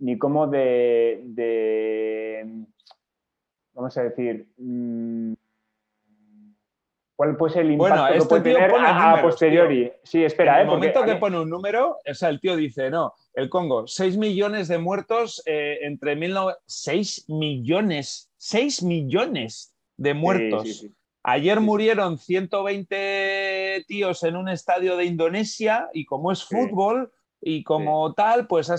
Ni 0.00 0.18
cómo 0.18 0.48
de, 0.48 1.22
de 1.24 2.64
vamos 3.74 3.96
a 3.98 4.02
decir, 4.04 4.48
mm, 4.56 5.34
¿Cuál 7.16 7.36
puede 7.36 7.52
ser 7.52 7.66
el 7.66 7.72
impacto 7.72 7.94
bueno, 7.94 8.12
que 8.12 8.18
este 8.18 8.28
puede 8.28 8.42
tener 8.42 8.74
a, 8.76 9.22
posteriori? 9.22 9.92
Sí, 10.02 10.24
espera. 10.24 10.54
En 10.54 10.62
el 10.62 10.66
eh, 10.66 10.70
momento 10.70 11.04
que 11.04 11.14
pone 11.16 11.38
un 11.38 11.48
número, 11.48 11.98
o 12.04 12.14
sea, 12.14 12.28
el 12.28 12.40
tío 12.40 12.56
dice, 12.56 12.90
no, 12.90 13.14
el 13.34 13.48
Congo, 13.48 13.86
6 13.86 14.16
millones 14.16 14.66
de 14.68 14.78
muertos 14.78 15.42
eh, 15.46 15.78
entre 15.82 16.16
19... 16.16 16.54
6 16.66 17.26
millones, 17.28 18.32
6 18.38 18.82
millones 18.82 19.74
de 19.96 20.14
muertos. 20.14 20.86
Ayer 21.22 21.60
murieron 21.60 22.18
120 22.18 23.84
tíos 23.86 24.22
en 24.24 24.36
un 24.36 24.48
estadio 24.48 24.96
de 24.96 25.04
Indonesia 25.04 25.88
y 25.92 26.04
como 26.04 26.32
es 26.32 26.44
fútbol 26.44 27.12
y 27.40 27.62
como 27.62 28.12
tal, 28.14 28.46
pues... 28.48 28.70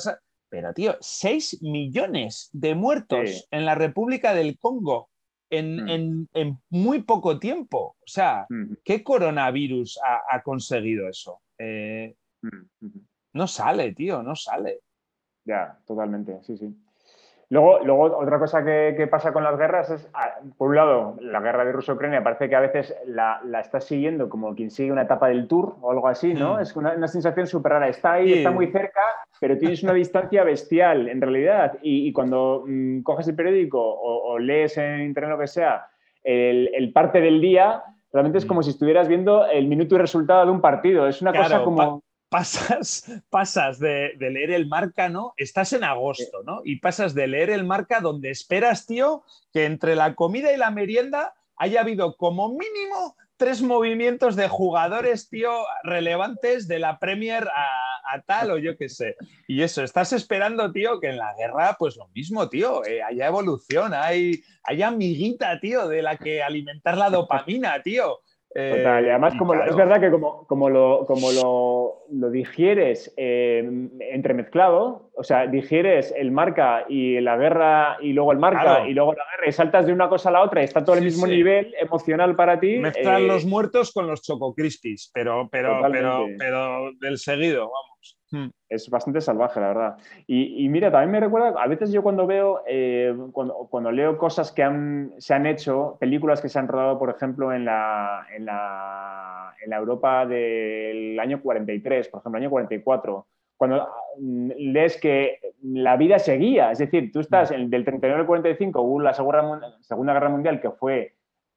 Pero, 0.49 0.73
tío, 0.73 0.95
6 0.99 1.63
millones 1.63 2.49
de 2.53 2.75
muertos 2.75 3.47
en 3.49 3.65
la 3.65 3.75
República 3.75 4.33
del 4.33 4.57
Congo. 4.57 5.09
Mm. 5.51 6.27
en, 6.33 6.59
muy 6.69 7.03
poco 7.03 7.39
tiempo. 7.39 7.95
O 7.99 8.07
sea, 8.07 8.45
mm. 8.49 8.73
¿qué 8.83 9.03
coronavirus 9.03 9.99
ha, 10.29 10.41
conseguido 10.41 11.07
eso? 11.07 11.41
Eh, 11.57 12.15
mm, 12.41 12.87
no 13.33 13.47
sale, 13.47 13.93
tío, 13.93 14.23
no 14.23 14.35
sale. 14.35 14.81
Ya, 15.45 15.79
totalmente, 15.85 16.39
sí, 16.43 16.57
sí. 16.57 16.75
Luego, 17.49 17.79
luego 17.83 18.17
otra 18.17 18.39
cosa 18.39 18.63
que, 18.63 19.07
pasa 19.09 19.31
con 19.31 19.43
las 19.43 19.57
guerras 19.57 19.89
es, 19.91 20.09
ah, 20.13 20.39
por 20.57 20.69
un 20.69 20.75
lado, 20.75 21.15
la 21.21 21.39
guerra 21.39 21.63
de 21.63 21.71
Rusia-Ucrania 21.71 22.23
parece 22.23 22.49
que 22.49 22.55
a 22.55 22.59
veces 22.59 22.95
la, 23.05 23.39
la, 23.45 23.59
estás 23.59 23.85
siguiendo 23.85 24.29
como 24.29 24.55
quien 24.55 24.71
sigue 24.71 24.91
una 24.91 25.03
etapa 25.03 25.27
del 25.27 25.47
tour 25.47 25.75
o 25.81 25.91
algo 25.91 26.07
así, 26.07 26.33
¿no? 26.33 26.59
Es 26.59 26.75
una, 26.75 27.07
sensación 27.07 27.45
súper 27.45 27.73
rara. 27.73 27.87
Está 27.87 28.13
ahí, 28.13 28.33
está 28.33 28.51
muy 28.51 28.67
cerca, 28.71 29.01
pero 29.39 29.57
tienes 29.57 29.83
una 29.83 29.93
distancia 29.93 30.43
bestial 30.43 31.07
en 31.07 31.21
realidad. 31.21 31.77
Y, 31.81 32.11
cuando 32.13 32.63
mm, 32.65 33.01
coges 33.01 33.27
el 33.27 33.35
periódico 33.35 33.79
o, 33.79 34.39
lees 34.39 34.77
en 34.77 35.01
internet 35.01 35.31
lo 35.31 35.39
que 35.39 35.47
sea, 35.47 35.87
el, 36.23 36.91
parte 36.93 37.21
del 37.21 37.39
día, 37.39 37.83
realmente 38.11 38.39
es 38.39 38.45
como 38.45 38.63
si 38.63 38.71
estuvieras 38.71 39.07
viendo 39.07 39.45
el 39.45 39.67
minuto 39.67 39.95
y 39.95 39.97
resultado 39.99 40.45
de 40.45 40.51
un 40.51 40.61
partido. 40.61 41.07
Es 41.07 41.21
una 41.21 41.31
cosa 41.31 41.63
como 41.63 42.01
pasas, 42.35 43.05
pasas 43.29 43.79
de, 43.79 44.13
leer 44.19 44.51
el 44.51 44.67
marca, 44.67 45.07
¿no? 45.07 45.33
Estás 45.37 45.71
en 45.71 45.85
agosto, 45.85 46.43
¿no? 46.43 46.61
Y 46.65 46.79
pasas 46.79 47.13
de 47.13 47.27
leer 47.27 47.49
el 47.49 47.63
marca 47.63 48.01
donde 48.01 48.29
esperas, 48.29 48.85
tío, 48.85 49.23
que 49.53 49.63
entre 49.63 49.95
la 49.95 50.15
comida 50.15 50.51
y 50.51 50.57
la 50.57 50.69
merienda 50.69 51.33
haya 51.55 51.79
habido 51.79 52.17
como 52.17 52.49
mínimo 52.49 53.15
tres 53.37 53.61
movimientos 53.61 54.35
de 54.35 54.49
jugadores, 54.49 55.29
tío, 55.29 55.51
relevantes 55.83 56.67
de 56.67 56.79
la 56.79 56.99
Premier 56.99 57.47
a, 57.47 58.21
tal 58.25 58.51
o 58.51 58.57
yo 58.57 58.77
qué 58.77 58.89
sé. 58.89 59.15
Y 59.47 59.61
eso, 59.61 59.81
estás 59.81 60.11
esperando, 60.11 60.71
tío, 60.73 60.99
que 60.99 61.09
en 61.09 61.17
la 61.17 61.33
guerra, 61.37 61.77
pues 61.79 61.95
lo 61.95 62.09
mismo, 62.09 62.49
tío, 62.49 62.85
eh, 62.85 63.01
haya 63.01 63.27
evolución, 63.27 63.93
hay, 63.93 64.41
hay 64.63 64.81
amiguita, 64.83 65.57
tío, 65.61 65.87
de 65.87 66.01
la 66.01 66.17
que 66.17 66.43
alimentar 66.43 66.97
la 66.97 67.09
dopamina, 67.09 67.81
tío. 67.81 68.19
Eh, 68.57 68.81
y 68.81 69.09
además, 69.09 69.35
como, 69.37 69.53
es 69.53 69.75
verdad 69.75 69.99
que 69.99 70.09
como, 70.09 70.47
como, 70.47 70.69
lo, 70.69 71.05
como 71.05 71.29
lo, 71.33 72.31
digieres 72.31 73.13
eh, 73.17 73.89
entremezclado, 73.99 75.11
o 75.13 75.23
sea, 75.25 75.45
digieres 75.45 76.13
el 76.15 76.31
marca 76.31 76.85
y 76.87 77.19
la 77.19 77.35
guerra 77.35 77.97
y 77.99 78.13
luego 78.13 78.31
el 78.31 78.39
marca 78.39 78.87
y 78.87 78.93
luego 78.93 79.11
la 79.11 79.25
guerra 79.35 79.49
y 79.49 79.51
saltas 79.51 79.85
de 79.85 79.91
una 79.91 80.07
cosa 80.07 80.29
a 80.29 80.31
la 80.31 80.41
otra 80.41 80.61
y 80.61 80.63
está 80.63 80.85
todo 80.85 80.95
el 80.95 81.03
mismo 81.03 81.27
nivel 81.27 81.75
emocional 81.81 82.37
para 82.37 82.57
ti. 82.57 82.77
Mezclar 82.77 83.19
eh, 83.19 83.27
los 83.27 83.45
muertos 83.45 83.91
con 83.91 84.07
los 84.07 84.21
choco 84.21 84.55
crispies, 84.55 85.11
pero, 85.13 85.49
pero, 85.51 85.81
pero, 85.91 86.25
pero 86.39 86.91
del 87.01 87.17
seguido, 87.17 87.69
vamos. 87.69 88.14
Hmm. 88.35 88.49
Es 88.67 88.89
bastante 88.89 89.21
salvaje, 89.21 89.61
la 89.61 89.67
verdad. 89.67 89.97
Y, 90.27 90.67
mira, 90.67 90.91
también 90.91 91.11
me 91.11 91.19
recuerda, 91.21 91.53
a 91.61 91.67
veces 91.67 91.93
yo 91.93 92.03
cuando 92.03 92.27
veo, 92.27 92.63
eh, 92.67 93.15
cuando, 93.31 93.91
leo 93.91 94.17
cosas 94.17 94.51
que 94.51 94.61
han, 94.61 95.13
se 95.19 95.33
han 95.33 95.45
hecho, 95.45 95.95
películas 96.01 96.41
que 96.41 96.49
se 96.49 96.59
han 96.59 96.67
rodado, 96.67 96.99
por 96.99 97.09
ejemplo, 97.09 97.53
en 97.53 97.63
la, 97.63 98.27
en 98.35 98.45
la, 98.45 99.55
en 99.63 99.69
la 99.69 99.77
Europa 99.77 100.25
del 100.25 101.17
año 101.17 101.41
43, 101.41 102.09
por 102.09 102.19
ejemplo, 102.19 102.37
el 102.37 102.43
año 102.43 102.49
44, 102.49 103.25
cuando 103.55 103.87
mm, 104.19 104.51
lees 104.57 104.99
que 104.99 105.39
la 105.61 105.95
vida 105.95 106.19
seguía, 106.19 106.71
es 106.71 106.79
decir, 106.79 107.13
tú 107.13 107.21
estás 107.21 107.51
hmm. 107.51 107.69
del 107.69 107.85
39 107.85 108.19
al 108.19 108.27
45, 108.27 108.81
hubo 108.81 108.99
la 108.99 109.13
Segunda 109.13 110.13
Guerra 110.13 110.29
Mundial 110.29 110.59
que 110.59 110.71
fue 110.71 111.14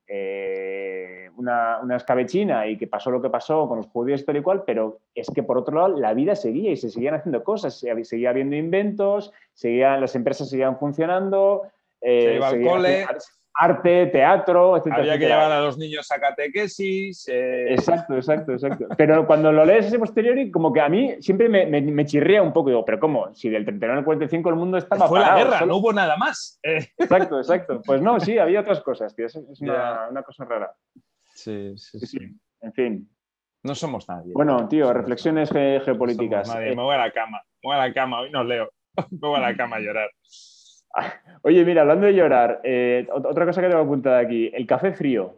eh, 0.08 1.30
una, 1.36 1.80
una, 1.82 1.96
escabechina 1.96 2.66
y 2.66 2.78
que 2.78 2.86
pasó 2.86 3.10
lo 3.10 3.20
que 3.20 3.28
pasó 3.28 3.68
con 3.68 3.76
los 3.76 3.86
judíos 3.88 4.22
y 4.22 4.24
tal 4.24 4.38
y 4.38 4.42
cual, 4.42 4.64
pero 4.66 5.00
es 5.14 5.30
que 5.34 5.42
por 5.42 5.58
otro 5.58 5.76
lado 5.76 5.98
la 5.98 6.14
vida 6.14 6.34
seguía 6.34 6.72
y 6.72 6.76
se 6.76 6.88
seguían 6.88 7.14
haciendo 7.14 7.44
cosas, 7.44 7.78
seguía 8.02 8.30
habiendo 8.30 8.56
inventos, 8.56 9.32
seguían, 9.52 10.00
las 10.00 10.16
empresas 10.16 10.48
seguían 10.48 10.78
funcionando. 10.78 11.64
Eh, 12.00 12.22
se 12.22 12.34
iba 12.36 12.48
al 12.48 12.62
cole 12.62 13.06
arte, 13.54 14.06
teatro, 14.06 14.76
etc. 14.76 14.92
Había 14.92 15.18
que 15.18 15.26
llevar 15.26 15.50
a 15.50 15.60
los 15.60 15.76
niños 15.78 16.10
a 16.12 16.20
catequesis. 16.20 17.28
Eh. 17.28 17.72
Exacto, 17.72 18.14
exacto, 18.14 18.52
exacto. 18.52 18.86
Pero 18.96 19.26
cuando 19.26 19.50
lo 19.52 19.64
lees 19.64 19.86
ese 19.86 19.98
posteriori, 19.98 20.50
como 20.50 20.72
que 20.72 20.80
a 20.80 20.88
mí 20.88 21.16
siempre 21.20 21.48
me, 21.48 21.66
me, 21.66 22.06
chirría 22.06 22.42
un 22.42 22.52
poco. 22.52 22.70
Digo, 22.70 22.84
pero 22.84 23.00
¿cómo? 23.00 23.34
Si 23.34 23.48
del 23.48 23.64
39 23.64 23.98
al 23.98 24.04
45 24.04 24.48
el 24.48 24.56
mundo 24.56 24.78
estaba 24.78 25.08
Fue 25.08 25.20
la 25.20 25.36
guerra, 25.36 25.66
no 25.66 25.76
hubo 25.76 25.92
nada 25.92 26.16
más. 26.16 26.58
Eh. 26.62 26.86
Exacto, 26.98 27.38
exacto. 27.38 27.82
Pues 27.84 28.00
no, 28.00 28.20
sí, 28.20 28.38
había 28.38 28.60
otras 28.60 28.80
cosas, 28.80 29.14
tío. 29.14 29.26
Es, 29.26 29.36
una, 29.60 30.08
una, 30.10 30.22
cosa 30.22 30.44
rara. 30.44 30.72
Sí, 31.34 31.74
sí, 31.76 32.00
sí, 32.00 32.18
En 32.60 32.72
fin. 32.72 33.10
No 33.62 33.74
somos 33.74 34.08
nadie. 34.08 34.32
Bueno, 34.32 34.68
tío, 34.68 34.92
reflexiones 34.92 35.50
geopolíticas. 35.50 36.54
Eh. 36.54 36.74
Me 36.76 36.82
voy 36.82 36.94
a 36.94 36.98
la 36.98 37.10
cama, 37.10 37.42
me 37.62 37.68
voy 37.68 37.76
a 37.76 37.88
la 37.88 37.92
cama, 37.92 38.20
hoy 38.20 38.30
no 38.30 38.44
leo. 38.44 38.70
me 39.10 39.28
voy 39.28 39.36
a 39.38 39.40
la 39.40 39.56
cama 39.56 39.76
a 39.76 39.80
llorar. 39.80 40.10
Oye, 41.42 41.64
mira, 41.64 41.82
hablando 41.82 42.06
de 42.06 42.14
llorar, 42.14 42.60
eh, 42.64 43.06
otra 43.12 43.46
cosa 43.46 43.60
que 43.60 43.68
tengo 43.68 43.82
apuntada 43.82 44.18
aquí, 44.18 44.50
el 44.52 44.66
café 44.66 44.92
frío. 44.92 45.36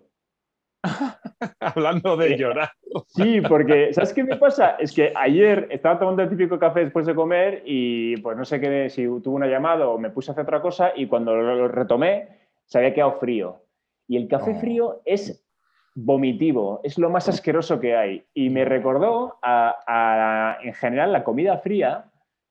Hablando 1.61 2.17
de 2.17 2.37
llorar. 2.37 2.71
Sí, 3.09 3.41
porque 3.43 3.93
¿sabes 3.93 4.15
qué 4.15 4.25
me 4.25 4.37
pasa? 4.37 4.77
Es 4.79 4.93
que 4.93 5.13
ayer 5.15 5.69
estaba 5.71 5.99
tomando 5.99 6.23
el 6.23 6.31
típico 6.31 6.59
café 6.59 6.81
después 6.81 7.07
de 7.07 7.15
comer 7.15 7.63
y 7.67 8.17
pues 8.19 8.37
no 8.37 8.45
sé 8.45 8.61
qué, 8.61 8.89
si 8.89 9.05
tuve 9.05 9.35
una 9.37 9.47
llamada 9.47 9.89
o 9.89 9.99
me 9.99 10.11
puse 10.11 10.31
a 10.31 10.33
hacer 10.33 10.45
otra 10.45 10.63
cosa 10.63 10.93
y 10.97 11.07
cuando 11.07 11.37
lo 11.37 11.69
retomé 11.69 12.29
se 12.65 12.79
había 12.79 12.95
quedado 12.95 13.19
frío. 13.19 13.63
Y 14.09 14.17
el 14.17 14.27
café 14.27 14.55
frío 14.55 15.03
es 15.05 15.47
vomitivo, 15.95 16.81
es 16.83 16.99
lo 16.99 17.11
más 17.11 17.29
asqueroso 17.29 17.81
que 17.81 17.97
hay. 17.97 18.25
Y 18.35 18.51
me 18.51 18.65
recordó 18.65 19.39
a, 19.43 20.59
en 20.63 20.75
general 20.75 21.13
la 21.13 21.25
comida 21.25 21.59
fría, 21.59 22.05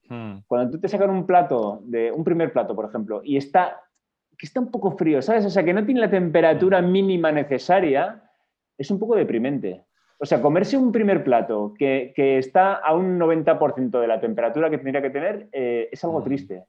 hmm. 0.09 0.43
cuando 0.47 0.71
tú 0.71 0.79
te 0.79 0.87
sacan 0.87 1.09
un 1.09 1.25
plato, 1.25 1.81
de 1.83 2.11
un 2.11 2.23
primer 2.23 2.51
plato, 2.51 2.75
por 2.75 2.85
ejemplo, 2.85 3.21
y 3.23 3.37
está 3.37 3.81
que 4.39 4.45
está 4.45 4.61
un 4.61 4.71
poco 4.71 4.91
frío, 4.91 5.21
¿sabes? 5.21 5.45
O 5.45 5.49
sea, 5.49 5.65
que 5.65 5.73
no 5.73 5.85
tiene 5.85 5.99
la 5.99 6.09
temperatura 6.09 6.81
mínima 6.81 7.29
necesaria, 7.29 8.23
es 8.77 8.89
un 8.89 8.97
poco 8.97 9.15
deprimente. 9.15 9.85
O 10.17 10.25
sea, 10.25 10.41
comerse 10.41 10.77
un 10.77 10.93
primer 10.93 11.25
plato 11.25 11.73
que, 11.77 12.13
está 12.15 12.75
a 12.75 12.93
un 12.93 13.19
90% 13.19 13.99
de 13.99 14.07
la 14.07 14.21
temperatura 14.21 14.69
que 14.69 14.77
tendría 14.77 15.01
que 15.01 15.09
tener 15.09 15.49
eh, 15.51 15.89
es 15.91 16.03
algo 16.05 16.21
mm. 16.21 16.23
triste. 16.23 16.65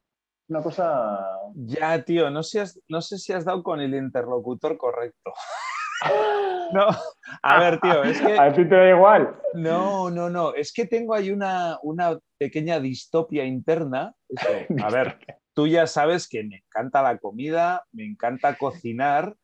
Una 0.49 0.63
cosa... 0.63 1.21
Ya, 1.55 2.03
tío, 2.03 2.29
no, 2.29 2.41
no 2.89 3.01
sé 3.01 3.19
si 3.19 3.33
has 3.33 3.45
dado 3.45 3.63
con 3.63 3.81
el 3.81 3.95
interlocutor 3.95 4.77
correcto. 4.77 5.33
No, 6.73 6.87
a 7.43 7.59
ver, 7.59 7.81
tío, 7.81 8.05
es 8.05 8.21
que... 8.21 8.39
A 8.39 8.53
ti 8.53 8.65
te 8.65 8.77
da 8.77 8.91
igual. 8.91 9.35
No, 9.55 10.09
no, 10.09 10.31
no, 10.31 10.55
es 10.55 10.73
que 10.73 10.87
tengo 10.87 11.15
ahí 11.15 11.33
una, 11.33 11.79
una 11.83 12.17
pequeña 12.39 12.79
distopia 12.79 13.45
interna. 13.45 14.15
a 14.85 14.91
ver, 14.91 15.19
tú 15.53 15.67
ya 15.67 15.89
sabes 15.89 16.29
que 16.29 16.45
me 16.45 16.59
encanta 16.59 17.03
la 17.03 17.19
comida, 17.19 17.85
me 17.93 18.05
encanta 18.05 18.57
cocinar, 18.57 19.35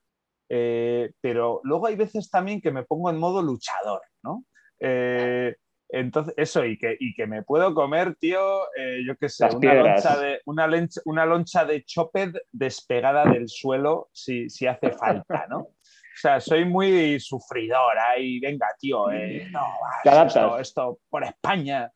eh, 0.48 1.10
pero 1.20 1.60
luego 1.64 1.86
hay 1.86 1.96
veces 1.96 2.30
también 2.30 2.60
que 2.60 2.70
me 2.70 2.84
pongo 2.84 3.10
en 3.10 3.18
modo 3.18 3.42
luchador, 3.42 4.02
¿no? 4.22 4.44
Eh, 4.78 5.56
entonces, 5.88 6.34
eso, 6.36 6.64
y 6.64 6.78
que, 6.78 6.96
y 6.98 7.14
que 7.14 7.26
me 7.26 7.42
puedo 7.42 7.72
comer, 7.72 8.16
tío, 8.16 8.64
eh, 8.76 9.02
yo 9.06 9.16
qué 9.16 9.28
sé, 9.28 9.46
una 9.54 9.74
loncha, 9.74 10.18
de, 10.18 10.40
una, 10.44 10.68
una 11.04 11.26
loncha 11.26 11.64
de 11.64 11.84
choped 11.84 12.34
despegada 12.50 13.24
del 13.24 13.48
suelo 13.48 14.08
si, 14.12 14.50
si 14.50 14.66
hace 14.66 14.90
falta, 14.90 15.46
¿no? 15.48 15.68
O 16.16 16.18
sea, 16.18 16.40
soy 16.40 16.64
muy 16.64 17.20
sufridora 17.20 18.18
y 18.18 18.40
venga, 18.40 18.68
tío, 18.78 19.06
no, 19.50 20.24
esto, 20.24 20.58
esto, 20.58 20.98
por 21.10 21.24
España. 21.24 21.90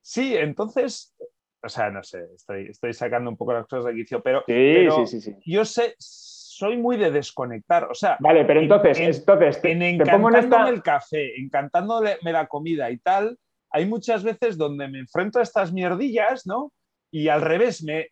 sí, 0.00 0.36
entonces 0.36 1.14
o 1.64 1.68
sea, 1.68 1.90
no 1.90 2.02
sé, 2.02 2.26
estoy, 2.34 2.66
estoy 2.66 2.92
sacando 2.92 3.30
un 3.30 3.36
poco 3.36 3.54
las 3.54 3.66
cosas 3.66 3.86
de 3.86 3.94
quicio, 3.94 4.22
pero, 4.22 4.44
yo 5.46 5.64
sé, 5.64 5.94
soy 5.98 6.76
muy 6.76 6.96
de 6.98 7.10
desconectar. 7.10 7.84
O 7.90 7.94
sea, 7.94 8.18
vale, 8.20 8.44
pero 8.44 8.60
entonces, 8.60 8.98
en, 8.98 9.06
entonces 9.06 9.62
te, 9.62 9.72
en 9.72 9.98
pongo 9.98 10.28
en 10.28 10.36
esta... 10.36 10.68
el 10.68 10.82
café, 10.82 11.40
encantándome 11.40 12.18
la 12.22 12.46
comida 12.46 12.90
y 12.90 12.98
tal, 12.98 13.38
hay 13.70 13.86
muchas 13.86 14.22
veces 14.22 14.58
donde 14.58 14.88
me 14.88 14.98
enfrento 14.98 15.38
a 15.38 15.42
estas 15.42 15.72
mierdillas, 15.72 16.46
¿no? 16.46 16.70
Y 17.16 17.28
al 17.28 17.42
revés, 17.42 17.84
me, 17.84 18.08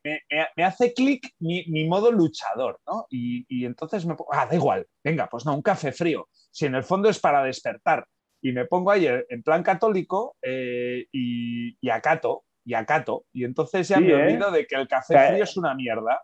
me, 0.57 0.63
hace 0.63 0.95
clic 0.95 1.29
mi, 1.41 1.65
mi, 1.67 1.89
modo 1.89 2.13
luchador, 2.13 2.79
¿no? 2.87 3.07
Y, 3.11 3.45
y, 3.49 3.65
entonces 3.65 4.07
me 4.07 4.15
pongo, 4.15 4.33
ah, 4.33 4.47
da 4.47 4.55
igual, 4.55 4.87
venga, 5.03 5.29
pues 5.29 5.45
no, 5.45 5.57
un 5.57 5.61
café 5.61 5.91
frío, 5.91 6.29
si 6.53 6.67
en 6.67 6.77
el 6.77 6.85
fondo 6.85 7.09
es 7.09 7.19
para 7.19 7.43
despertar. 7.43 8.07
Y 8.41 8.53
me 8.53 8.65
pongo 8.67 8.93
ahí 8.93 9.09
en 9.09 9.43
plan 9.43 9.65
católico 9.65 10.37
eh, 10.41 11.05
y, 11.11 11.77
y 11.81 11.91
acato, 11.91 12.45
y 12.65 12.75
acato. 12.75 13.25
Y 13.33 13.43
entonces 13.43 13.89
ya 13.89 13.99
me 13.99 14.11
¿eh? 14.11 14.15
olvido 14.15 14.53
de 14.53 14.69
que 14.69 14.77
el 14.77 14.87
café 14.87 15.31
frío 15.31 15.43
es 15.43 15.57
una 15.57 15.75
mierda. 15.75 16.23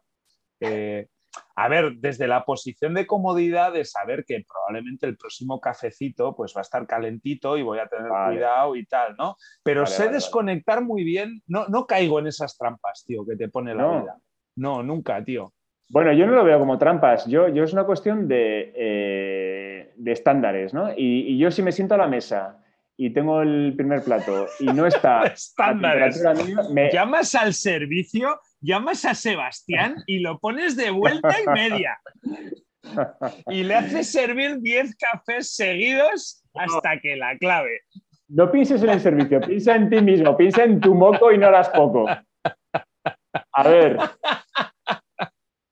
Eh, 0.61 1.09
a 1.57 1.68
ver, 1.68 1.94
desde 1.96 2.29
la 2.29 2.44
posición 2.44 2.94
de 2.94 3.07
comodidad 3.07 3.72
de 3.72 3.85
saber 3.85 4.24
que 4.24 4.44
probablemente 4.46 5.07
el 5.07 5.16
próximo 5.16 5.61
cafecito 5.61 6.35
pues 6.37 6.55
va 6.57 6.61
a 6.61 6.62
estar 6.62 6.87
calentito 6.87 7.57
y 7.57 7.62
voy 7.62 7.79
a 7.79 7.87
tener 7.87 8.09
cuidado 8.09 8.77
y 8.77 8.87
tal, 8.87 9.16
¿no? 9.16 9.37
Pero 9.62 9.87
sé 9.87 10.09
desconectar 10.09 10.83
muy 10.83 11.05
bien, 11.05 11.42
no, 11.46 11.66
no 11.68 11.87
caigo 11.87 12.18
en 12.18 12.29
esas 12.29 12.57
trampas, 12.57 13.05
tío, 13.07 13.24
que 13.27 13.37
te 13.37 13.48
pone 13.48 13.74
la 13.74 14.01
vida. 14.01 14.18
No, 14.57 14.83
nunca, 14.83 15.24
tío. 15.24 15.53
Bueno, 15.90 16.12
yo 16.12 16.27
no 16.27 16.33
lo 16.33 16.44
veo 16.44 16.59
como 16.59 16.79
trampas, 16.79 17.27
yo, 17.27 17.48
yo 17.48 17.64
es 17.64 17.72
una 17.72 17.85
cuestión 17.85 18.29
de, 18.29 18.72
eh, 18.77 19.92
de 19.96 20.12
estándares, 20.12 20.74
¿no? 20.74 20.92
Y, 20.92 21.33
y, 21.33 21.38
yo 21.38 21.51
si 21.51 21.62
me 21.62 21.72
siento 21.72 21.94
a 21.94 21.98
la 21.98 22.07
mesa 22.07 22.59
y 22.94 23.11
tengo 23.11 23.40
el 23.40 23.74
primer 23.74 24.03
plato 24.03 24.48
y 24.59 24.66
no 24.66 24.85
está 24.85 25.22
estándares. 25.35 26.22
Me... 26.70 26.90
Llamas 26.92 27.35
al 27.37 27.55
servicio, 27.55 28.40
llamas 28.61 29.05
a 29.05 29.14
Sebastián 29.14 29.97
y 30.07 30.21
lo 30.21 30.38
pones 30.38 30.77
de 30.77 30.90
vuelta 30.90 31.37
y 31.40 31.47
media. 31.51 31.99
Y 33.51 33.64
le 33.64 33.75
haces 33.75 34.11
servir 34.11 34.61
10 34.61 34.97
cafés 34.97 35.55
seguidos 35.55 36.42
hasta 36.55 36.99
que 37.01 37.16
la 37.16 37.37
clave. 37.37 37.81
No 38.29 38.51
pienses 38.51 38.83
en 38.83 38.90
el 38.90 39.01
servicio, 39.01 39.40
piensa 39.40 39.75
en 39.75 39.90
ti 39.90 40.01
mismo, 40.01 40.35
piensa 40.37 40.64
en 40.64 40.81
tu 40.81 40.94
moco 40.94 41.31
y 41.31 41.37
no 41.37 41.51
las 41.51 41.68
poco. 41.68 42.07
A 43.53 43.68
ver, 43.68 43.99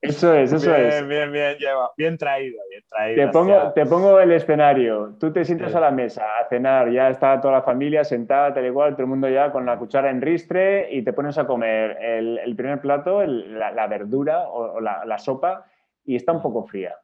eso 0.08 0.34
es, 0.34 0.52
eso 0.52 0.74
es. 0.74 1.06
Bien, 1.06 1.32
bien, 1.32 1.56
bien 1.96 2.18
traído, 2.18 2.60
bien 2.70 2.82
traído. 2.88 3.26
Te 3.26 3.32
pongo, 3.32 3.72
te 3.72 3.86
pongo 3.86 4.20
el 4.20 4.32
escenario. 4.32 5.16
Tú 5.18 5.32
te 5.32 5.44
sientas 5.44 5.74
a 5.74 5.80
la 5.80 5.90
mesa 5.90 6.24
a 6.40 6.48
cenar, 6.48 6.90
ya 6.90 7.08
está 7.08 7.40
toda 7.40 7.54
la 7.54 7.62
familia 7.62 8.04
sentada, 8.04 8.52
tal 8.54 8.66
igual, 8.66 8.92
todo 8.92 9.02
el 9.02 9.08
mundo 9.08 9.28
ya 9.28 9.52
con 9.52 9.66
la 9.66 9.78
cuchara 9.78 10.10
en 10.10 10.20
ristre 10.20 10.88
y 10.92 11.02
te 11.02 11.12
pones 11.12 11.38
a 11.38 11.46
comer 11.46 11.98
el, 12.00 12.56
primer 12.56 12.80
plato, 12.80 13.24
la, 13.24 13.86
verdura 13.86 14.48
o, 14.48 14.80
la, 14.80 15.18
sopa 15.18 15.66
y 16.04 16.16
está 16.16 16.32
un 16.32 16.42
poco 16.42 16.64
fría. 16.64 16.96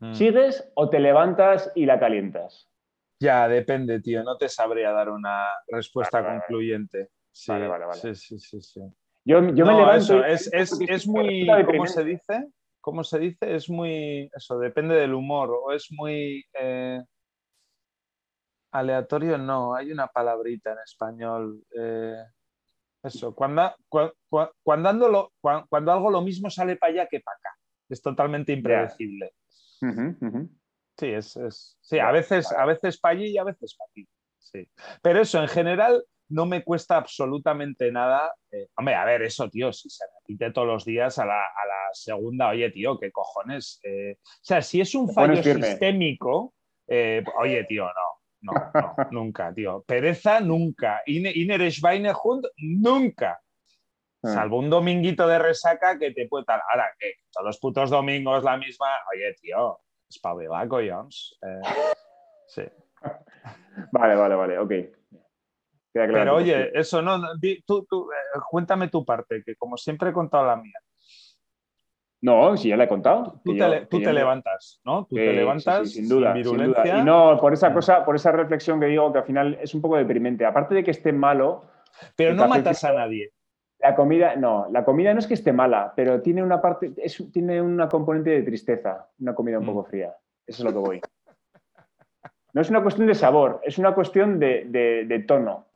Mm. 0.00 0.14
¿Sigues 0.14 0.70
o 0.74 0.88
te 0.90 1.00
levantas 1.00 1.72
y 1.74 1.86
la 1.86 1.98
calientas? 1.98 2.70
Ya, 3.20 3.48
depende, 3.48 4.00
tío. 4.00 4.22
No 4.22 4.36
te 4.36 4.48
sabría 4.48 4.92
dar 4.92 5.10
una 5.10 5.46
respuesta 5.66 6.24
concluyente. 6.24 7.10
Vale, 7.46 7.68
vale, 7.68 7.84
vale. 7.84 8.00
Sí, 8.00 8.14
sí, 8.14 8.38
sí, 8.38 8.60
sí. 8.60 8.80
Yo, 9.28 9.42
me 9.42 9.52
levanto. 9.52 10.24
es, 10.24 10.50
es, 10.54 11.06
muy. 11.06 11.46
¿Cómo 11.66 11.86
se 11.86 12.02
dice? 12.02 12.48
¿Cómo 12.80 13.04
se 13.04 13.18
dice? 13.18 13.54
Es 13.54 13.68
muy. 13.68 14.30
Eso, 14.34 14.58
depende 14.58 14.94
del 14.94 15.12
humor. 15.12 15.50
O 15.50 15.70
es 15.70 15.88
muy. 15.90 16.42
Eh, 16.58 16.98
aleatorio, 18.72 19.36
no. 19.36 19.74
Hay 19.74 19.92
una 19.92 20.06
palabrita 20.06 20.72
en 20.72 20.78
español. 20.82 21.62
Eh, 21.78 22.22
eso, 23.02 23.34
cuando, 23.34 23.70
cuando, 23.86 24.14
cuando, 24.62 25.30
cuando, 25.68 25.92
algo 25.92 26.10
lo 26.10 26.22
mismo 26.22 26.48
sale 26.48 26.76
para 26.76 26.94
allá 26.94 27.06
que 27.06 27.20
para 27.20 27.36
acá. 27.36 27.50
Es 27.86 28.00
totalmente 28.00 28.54
impredecible. 28.54 29.34
Sí, 30.96 31.06
es, 31.06 31.36
es, 31.36 31.76
sí, 31.82 31.98
a 31.98 32.10
veces, 32.12 32.50
a 32.50 32.64
veces 32.64 32.98
para 32.98 33.12
allí 33.12 33.26
y 33.26 33.38
a 33.38 33.44
veces 33.44 33.76
para 33.76 33.90
aquí. 33.90 34.08
Sí. 34.38 34.70
Pero 35.02 35.20
eso, 35.20 35.38
en 35.42 35.48
general, 35.48 36.02
no 36.30 36.46
me 36.46 36.62
cuesta 36.62 36.96
absolutamente 36.96 37.90
nada. 37.90 38.34
Eh, 38.50 38.68
hombre, 38.76 38.94
a 38.94 39.04
ver, 39.04 39.22
eso, 39.22 39.48
tío, 39.48 39.72
si 39.72 39.88
se 39.88 40.04
repite 40.20 40.50
todos 40.52 40.66
los 40.66 40.84
días 40.84 41.18
a 41.18 41.26
la, 41.26 41.42
segunda, 41.92 42.48
oye, 42.50 42.70
tío, 42.70 42.98
¿qué 42.98 43.10
cojones? 43.10 43.80
Eh, 43.82 44.18
o 44.20 44.40
sea, 44.42 44.60
si 44.60 44.80
es 44.80 44.94
un 44.94 45.12
fallo 45.12 45.42
sistémico, 45.42 46.54
eh, 46.86 47.24
oye, 47.38 47.64
tío, 47.64 47.84
no, 47.86 48.52
no, 48.52 48.70
no, 48.74 48.94
nunca, 49.10 49.54
tío. 49.54 49.82
Pereza, 49.86 50.40
nunca. 50.40 51.02
Inner 51.06 51.72
Schweinehund, 51.72 52.46
nunca. 52.58 53.40
Ah. 54.22 54.28
Salvo 54.28 54.58
un 54.58 54.68
dominguito 54.68 55.26
de 55.26 55.38
resaca 55.38 55.98
que 55.98 56.12
te 56.12 56.28
puede 56.28 56.44
tal. 56.44 56.60
Ahora, 56.68 56.92
que 56.98 57.14
todos 57.32 57.46
los 57.46 57.58
putos 57.58 57.90
domingos 57.90 58.44
la 58.44 58.58
misma, 58.58 58.88
oye, 59.14 59.34
tío, 59.40 59.80
espabila, 60.08 60.66
Jones. 60.68 61.38
sí. 62.48 62.62
Vale, 63.92 64.14
vale, 64.16 64.34
vale, 64.34 64.58
ok. 64.58 64.97
Pero 66.06 66.36
oye, 66.36 66.70
eso 66.78 67.02
no, 67.02 67.20
tú, 67.66 67.86
tú, 67.88 68.08
eh, 68.12 68.38
cuéntame 68.50 68.88
tu 68.88 69.04
parte, 69.04 69.42
que 69.44 69.56
como 69.56 69.76
siempre 69.76 70.10
he 70.10 70.12
contado 70.12 70.46
la 70.46 70.56
mía. 70.56 70.78
No, 72.20 72.56
si 72.56 72.68
ya 72.68 72.76
la 72.76 72.84
he 72.84 72.88
contado. 72.88 73.40
Tú, 73.44 73.56
te, 73.56 74.12
levantas, 74.12 74.80
¿no? 74.84 75.06
Tú 75.06 75.14
te 75.14 75.32
levantas 75.32 75.92
sin, 75.92 76.08
duda, 76.08 76.34
Y 76.36 77.04
no, 77.04 77.38
por 77.40 77.52
esa 77.52 77.72
cosa, 77.72 78.04
por 78.04 78.16
esa 78.16 78.32
reflexión 78.32 78.80
que 78.80 78.86
digo 78.86 79.12
que 79.12 79.20
al 79.20 79.24
final 79.24 79.58
es 79.60 79.74
un 79.74 79.80
poco 79.80 79.96
deprimente. 79.96 80.44
Aparte 80.44 80.74
de 80.74 80.84
que 80.84 80.90
esté 80.90 81.12
malo. 81.12 81.62
Pero 82.16 82.34
no 82.34 82.48
matas 82.48 82.82
a 82.84 82.92
nadie. 82.92 83.32
La 83.80 83.94
comida, 83.94 84.34
no, 84.34 84.66
la 84.72 84.84
comida 84.84 85.12
no 85.12 85.20
es 85.20 85.28
que 85.28 85.34
esté 85.34 85.52
mala, 85.52 85.92
pero 85.94 86.20
tiene 86.20 86.42
una 86.42 86.60
parte, 86.60 86.92
tiene 87.32 87.62
una 87.62 87.88
componente 87.88 88.30
de 88.30 88.42
tristeza, 88.42 89.08
una 89.20 89.36
comida 89.36 89.60
un 89.60 89.66
poco 89.66 89.82
mm. 89.82 89.86
fría. 89.86 90.16
Eso 90.44 90.62
es 90.62 90.64
lo 90.64 90.72
que 90.72 90.88
voy. 90.88 91.00
No 92.58 92.62
es 92.62 92.70
una 92.70 92.82
cuestión 92.82 93.06
de 93.06 93.14
sabor, 93.14 93.60
es 93.62 93.78
una 93.78 93.94
cuestión 93.94 94.40
de, 94.40 95.24
tono. 95.28 95.68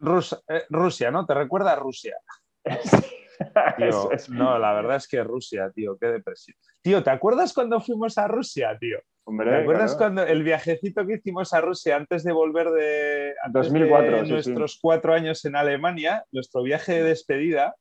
Eh, 0.48 0.62
Rusia, 0.68 1.12
¿no? 1.12 1.24
¿Te 1.24 1.32
recuerda 1.32 1.74
a 1.74 1.76
Rusia? 1.76 2.16
No, 4.28 4.58
la 4.58 4.72
verdad 4.72 4.96
es 4.96 5.08
que 5.08 5.22
Rusia, 5.22 5.70
tío, 5.74 5.96
qué 5.98 6.06
depresión. 6.08 6.56
Tío, 6.80 7.02
¿te 7.02 7.10
acuerdas 7.10 7.52
cuando 7.52 7.80
fuimos 7.80 8.18
a 8.18 8.28
Rusia, 8.28 8.76
tío? 8.78 8.98
¿Te 9.24 9.54
acuerdas 9.54 9.96
cuando 9.96 10.22
el 10.24 10.42
viajecito 10.42 11.06
que 11.06 11.14
hicimos 11.14 11.52
a 11.52 11.60
Rusia 11.60 11.96
antes 11.96 12.24
de 12.24 12.32
volver 12.32 12.70
de, 12.70 13.34
2004, 13.50 14.24
nuestros 14.24 14.78
cuatro 14.80 15.14
años 15.14 15.44
en 15.44 15.56
Alemania, 15.56 16.24
nuestro 16.30 16.62
viaje 16.62 16.94
de 16.94 17.04
despedida 17.04 17.74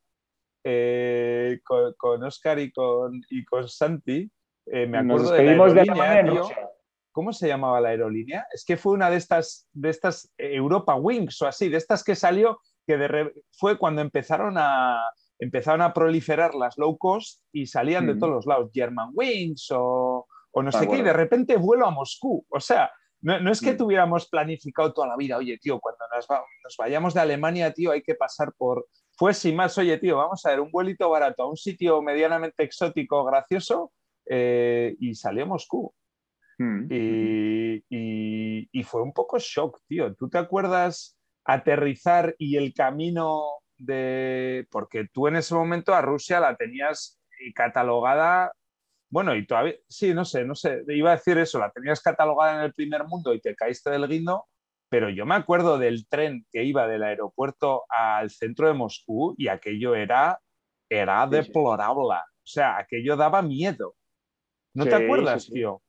eh, 0.64 1.60
con, 1.64 2.22
Oscar 2.24 2.58
y 2.60 2.72
con, 2.72 3.20
y 3.30 3.44
con 3.44 3.68
Santi? 3.68 4.30
Eh, 4.66 4.86
me 4.86 4.98
acuerdo 4.98 5.22
Nos 5.22 5.30
despedimos 5.30 5.74
de, 5.74 5.80
en 5.82 6.26
Rusia. 6.28 6.71
¿Cómo 7.12 7.32
se 7.32 7.46
llamaba 7.48 7.80
la 7.80 7.90
aerolínea? 7.90 8.46
Es 8.52 8.64
que 8.64 8.76
fue 8.76 8.92
una 8.94 9.10
de 9.10 9.16
estas, 9.16 9.68
de 9.72 9.90
estas 9.90 10.32
eh, 10.38 10.54
Europa 10.54 10.94
Wings 10.96 11.40
o 11.42 11.46
así, 11.46 11.68
de 11.68 11.76
estas 11.76 12.02
que 12.02 12.14
salió, 12.16 12.58
que 12.86 12.96
de 12.96 13.08
re- 13.08 13.32
fue 13.52 13.78
cuando 13.78 14.00
empezaron 14.02 14.54
a, 14.58 15.00
empezaron 15.38 15.82
a 15.82 15.92
proliferar 15.92 16.54
las 16.54 16.76
low 16.78 16.96
cost 16.98 17.42
y 17.52 17.66
salían 17.66 18.06
de 18.06 18.14
todos 18.16 18.32
los 18.32 18.46
lados, 18.46 18.70
German 18.72 19.10
Wings 19.14 19.68
o, 19.70 20.26
o 20.50 20.62
no 20.62 20.70
Me 20.72 20.72
sé 20.72 20.88
qué, 20.88 20.98
y 20.98 21.02
de 21.02 21.12
repente 21.12 21.56
vuelo 21.56 21.86
a 21.86 21.90
Moscú. 21.90 22.44
O 22.48 22.58
sea, 22.60 22.90
no, 23.20 23.38
no 23.38 23.52
es 23.52 23.60
que 23.60 23.72
Mm. 23.74 23.76
tuviéramos 23.76 24.28
planificado 24.28 24.92
toda 24.92 25.06
la 25.08 25.16
vida, 25.16 25.36
oye, 25.36 25.56
tío, 25.58 25.78
cuando 25.78 26.04
nos, 26.14 26.26
va- 26.28 26.44
nos 26.64 26.76
vayamos 26.76 27.14
de 27.14 27.20
Alemania, 27.20 27.72
tío, 27.72 27.92
hay 27.92 28.02
que 28.02 28.14
pasar 28.16 28.52
por... 28.56 28.86
Fue 29.14 29.34
sin 29.34 29.54
más, 29.54 29.76
oye, 29.78 29.96
tío, 29.98 30.16
vamos 30.16 30.44
a 30.46 30.50
ver, 30.50 30.60
un 30.60 30.70
vuelito 30.72 31.08
barato 31.10 31.42
a 31.44 31.48
un 31.50 31.56
sitio 31.56 32.00
medianamente 32.02 32.64
exótico, 32.64 33.24
gracioso, 33.24 33.92
eh, 34.28 34.96
y 34.98 35.14
salió 35.14 35.44
a 35.44 35.46
Moscú. 35.46 35.94
Mm. 36.62 36.86
Y, 36.90 37.84
y- 37.88 38.68
y 38.72 38.82
fue 38.84 39.02
un 39.02 39.12
poco 39.12 39.38
shock, 39.38 39.80
tío. 39.88 40.14
¿Tú 40.14 40.28
te 40.28 40.38
acuerdas 40.38 41.18
aterrizar 41.44 42.34
y 42.38 42.56
el 42.56 42.72
camino 42.72 43.42
de... 43.76 44.66
Porque 44.70 45.08
tú 45.12 45.26
en 45.26 45.36
ese 45.36 45.54
momento 45.54 45.92
a 45.94 46.02
Rusia 46.02 46.38
la 46.40 46.56
tenías 46.56 47.20
eh, 47.40 47.52
catalogada, 47.52 48.52
bueno, 49.10 49.34
y 49.34 49.46
todavía, 49.46 49.74
sí, 49.88 50.14
no 50.14 50.24
sé, 50.24 50.44
no 50.44 50.54
sé, 50.54 50.84
iba 50.88 51.10
a 51.10 51.16
decir 51.16 51.36
eso, 51.38 51.58
la 51.58 51.70
tenías 51.70 52.00
catalogada 52.00 52.56
en 52.58 52.62
el 52.62 52.72
primer 52.74 53.04
mundo 53.04 53.34
y 53.34 53.40
te 53.40 53.54
caíste 53.54 53.90
del 53.90 54.08
guindo, 54.08 54.46
pero 54.88 55.10
yo 55.10 55.26
me 55.26 55.34
acuerdo 55.34 55.78
del 55.78 56.06
tren 56.08 56.46
que 56.50 56.64
iba 56.64 56.86
del 56.86 57.02
aeropuerto 57.02 57.84
al 57.88 58.30
centro 58.30 58.68
de 58.68 58.74
Moscú 58.74 59.34
y 59.36 59.48
aquello 59.48 59.94
era, 59.94 60.38
era 60.88 61.26
deplorable. 61.26 62.14
O 62.14 62.46
sea, 62.46 62.78
aquello 62.78 63.16
daba 63.16 63.42
miedo. 63.42 63.94
¿No 64.74 64.84
te 64.84 64.94
acuerdas, 64.94 65.42
sí, 65.44 65.48
sí. 65.48 65.54
tío? 65.54 65.82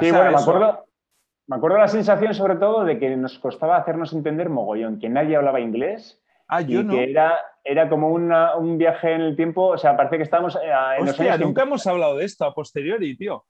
Sí, 0.00 0.10
bueno, 0.10 0.30
me 0.30 0.36
acuerdo, 0.38 0.86
me 1.48 1.56
acuerdo 1.56 1.78
la 1.78 1.88
sensación 1.88 2.34
sobre 2.34 2.56
todo 2.56 2.84
de 2.84 2.98
que 2.98 3.16
nos 3.16 3.38
costaba 3.38 3.76
hacernos 3.76 4.12
entender 4.12 4.48
mogollón, 4.50 4.98
que 4.98 5.08
nadie 5.08 5.36
hablaba 5.36 5.60
inglés 5.60 6.22
Ah, 6.48 6.62
y 6.62 6.74
no. 6.74 6.92
que 6.92 7.10
era, 7.10 7.38
era 7.64 7.88
como 7.88 8.10
una- 8.10 8.56
un 8.56 8.78
viaje 8.78 9.12
en 9.12 9.20
el 9.22 9.36
tiempo, 9.36 9.68
o 9.68 9.78
sea, 9.78 9.96
parece 9.96 10.16
que 10.18 10.22
estábamos 10.22 10.54
eh, 10.56 10.60
en 10.98 11.06
los 11.06 11.18
años 11.18 11.40
nunca 11.40 11.62
50. 11.62 11.62
hemos 11.62 11.86
hablado 11.86 12.16
de 12.16 12.24
esto 12.24 12.44
a 12.44 12.54
posteriori, 12.54 13.16
tío. 13.16 13.44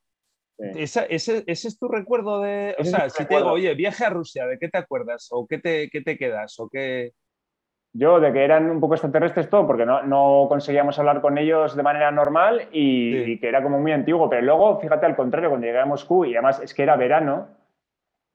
Sí. 0.59 0.65
Esa- 0.83 1.05
ese, 1.05 1.45
ese 1.47 1.69
es 1.69 1.79
tu 1.79 1.87
recuerdo 1.89 2.41
de. 2.41 2.75
O 2.79 2.85
sea, 2.85 3.11
si 3.11 3.27
te 3.27 3.37
digo, 3.37 3.51
oye, 3.53 3.75
viaje 3.75 4.07
a 4.07 4.11
Rusia, 4.11 4.47
¿de 4.47 4.59
qué 4.59 4.69
te 4.71 4.79
acuerdas? 4.79 5.29
¿O 5.31 5.47
qué 5.47 5.59
te, 5.59 5.91
qué 5.91 6.01
te 6.01 6.17
quedas? 6.17 6.59
¿O 6.59 6.69
qué.? 6.71 7.13
Yo, 7.99 8.21
de 8.21 8.33
que 8.33 8.45
eran 8.45 8.69
un 8.71 8.79
poco 8.81 8.95
extraterrestres 8.95 9.49
todo, 9.49 9.67
porque 9.67 9.87
no, 9.87 10.03
no 10.03 10.47
conseguíamos 10.49 10.99
hablar 10.99 11.21
con 11.21 11.39
ellos 11.39 11.75
de 11.77 11.83
manera 11.83 12.11
normal 12.11 12.69
y, 12.73 13.13
Sí. 13.25 13.31
y 13.33 13.39
que 13.41 13.49
era 13.49 13.63
como 13.63 13.79
muy 13.81 13.93
antiguo. 13.93 14.29
Pero 14.29 14.43
luego, 14.43 14.79
fíjate, 14.81 15.07
al 15.07 15.17
contrario, 15.17 15.49
cuando 15.51 15.67
llegué 15.67 15.79
a 15.79 15.87
Moscú, 15.87 16.25
y 16.25 16.35
además 16.35 16.61
es 16.61 16.75
que 16.75 16.83
era 16.83 16.97
verano, 16.97 17.49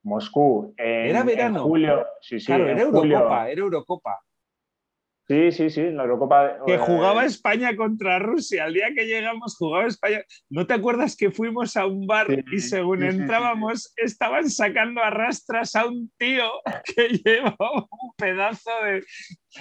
Moscú, 0.04 0.74
en, 0.78 1.10
Era 1.12 1.19
en 1.19 1.26
verano. 1.28 1.63
julio, 1.63 2.08
sí, 2.21 2.39
sí, 2.39 2.47
claro, 2.47 2.63
en 2.69 2.78
era 2.80 2.89
julio. 2.89 3.17
Eurocopa, 3.17 3.50
era 3.50 3.62
Eurocopa. 3.62 4.19
Sí, 5.32 5.50
sí, 5.54 5.70
sí, 5.70 5.91
la 5.91 6.04
Eurocopa. 6.04 6.58
Que 6.65 6.74
eh, 6.74 6.78
jugaba 6.78 7.24
España 7.24 7.74
contra 7.78 8.20
Rusia. 8.20 8.65
El 8.65 8.74
día 8.74 8.88
que 8.94 9.06
llegamos 9.06 9.56
jugaba 9.56 9.88
España. 9.88 10.26
¿No 10.50 10.67
te 10.67 10.74
acuerdas 10.74 11.15
que 11.15 11.32
fuimos 11.32 11.78
a 11.78 11.86
un 11.86 12.06
bar 12.06 12.28
Sí, 12.28 12.44
y 12.52 12.60
según 12.60 13.00
sí, 13.00 13.06
sí, 13.06 13.12
sí, 13.12 13.22
entrábamos 13.22 13.94
estaban 13.96 14.50
sacando 14.50 15.02
a 15.02 15.10
rastras 15.10 15.74
a 15.78 15.86
un 15.86 16.12
tío 16.17 16.50
que 16.84 17.08
llevaba 17.24 17.72
un 17.72 18.12
pedazo 18.17 18.72
de, 18.84 19.06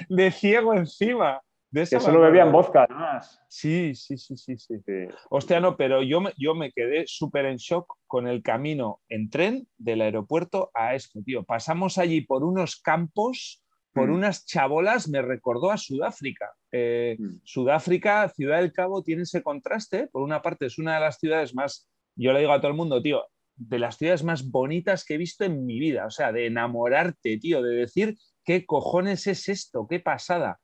de 0.09 0.31
ciego 0.33 0.75
encima? 0.75 1.41
De 1.71 1.83
Que 1.83 2.01
solo 2.01 2.21
bebían 2.21 2.51
vodka, 2.51 2.83
además. 2.83 3.41
Sí, 3.47 3.95
sí, 3.95 4.19
sí, 4.19 4.37
sí, 4.37 4.59
sí. 4.59 4.75
Sí. 4.85 4.93
Hostia, 5.29 5.61
no, 5.61 5.77
pero 5.77 6.03
yo 6.03 6.21
me, 6.21 6.33
yo 6.37 6.57
me 6.57 6.73
quedé 6.73 7.05
súper 7.07 7.47
en 7.47 7.59
shock 7.59 7.97
con 8.09 8.27
el 8.27 8.43
camino 8.43 9.01
en 9.09 9.31
tren 9.31 9.69
del 9.79 10.01
aeropuerto 10.01 10.73
a 10.75 10.97
esto, 10.97 11.21
tío. 11.25 11.45
Pasamos 11.45 11.97
allí 11.97 12.23
por 12.23 12.43
unos 12.43 12.75
campos, 12.81 13.63
por 13.93 14.09
Mm. 14.09 14.15
unas 14.15 14.47
chabolas, 14.47 15.09
me 15.09 15.21
recordó 15.23 15.71
a 15.71 15.77
Sudáfrica. 15.79 16.51
Eh, 16.73 17.17
Mm. 17.19 17.41
Sudáfrica, 17.45 18.29
Ciudad 18.29 18.59
del 18.61 18.73
Cabo, 18.73 19.03
tiene 19.03 19.23
ese 19.23 19.43
contraste. 19.43 20.07
Por 20.09 20.23
una 20.23 20.43
parte, 20.43 20.67
es 20.67 20.79
una 20.79 20.95
de 20.95 21.01
las 21.01 21.19
ciudades 21.19 21.55
más, 21.55 21.89
yo 22.17 22.33
le 22.33 22.41
digo 22.41 22.53
a 22.53 22.61
todo 22.61 22.71
el 22.71 22.77
mundo, 22.77 23.03
tío, 23.03 23.25
de 23.57 23.79
las 23.79 23.97
ciudades 23.99 24.23
más 24.25 24.49
bonitas 24.51 25.05
que 25.05 25.15
he 25.15 25.19
visto 25.19 25.45
en 25.45 25.67
mi 25.67 25.79
vida. 25.79 26.07
O 26.07 26.11
sea, 26.11 26.33
de 26.33 26.47
enamorarte, 26.47 27.37
tío, 27.39 27.63
de 27.63 27.75
decir, 27.77 28.17
¿qué 28.45 28.65
cojones 28.65 29.27
es 29.27 29.49
esto? 29.49 29.87
¿Qué 29.89 30.01
pasada? 30.01 30.59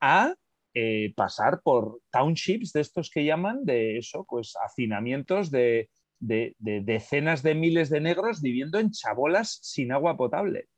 A 0.00 0.34
eh, 0.74 1.12
pasar 1.14 1.60
por 1.62 2.00
townships 2.10 2.72
de 2.72 2.80
estos 2.80 3.10
que 3.10 3.26
llaman 3.26 3.64
de 3.66 3.98
eso, 3.98 4.24
pues 4.26 4.54
hacinamientos 4.64 5.50
de, 5.50 5.90
de- 6.18 6.56
de 6.58 6.80
decenas 6.80 7.42
de 7.42 7.54
miles 7.54 7.90
de 7.90 8.00
negros 8.00 8.40
viviendo 8.40 8.78
en 8.78 8.90
chabolas 8.90 9.58
sin 9.60 9.92
agua 9.92 10.16
potable, 10.16 10.68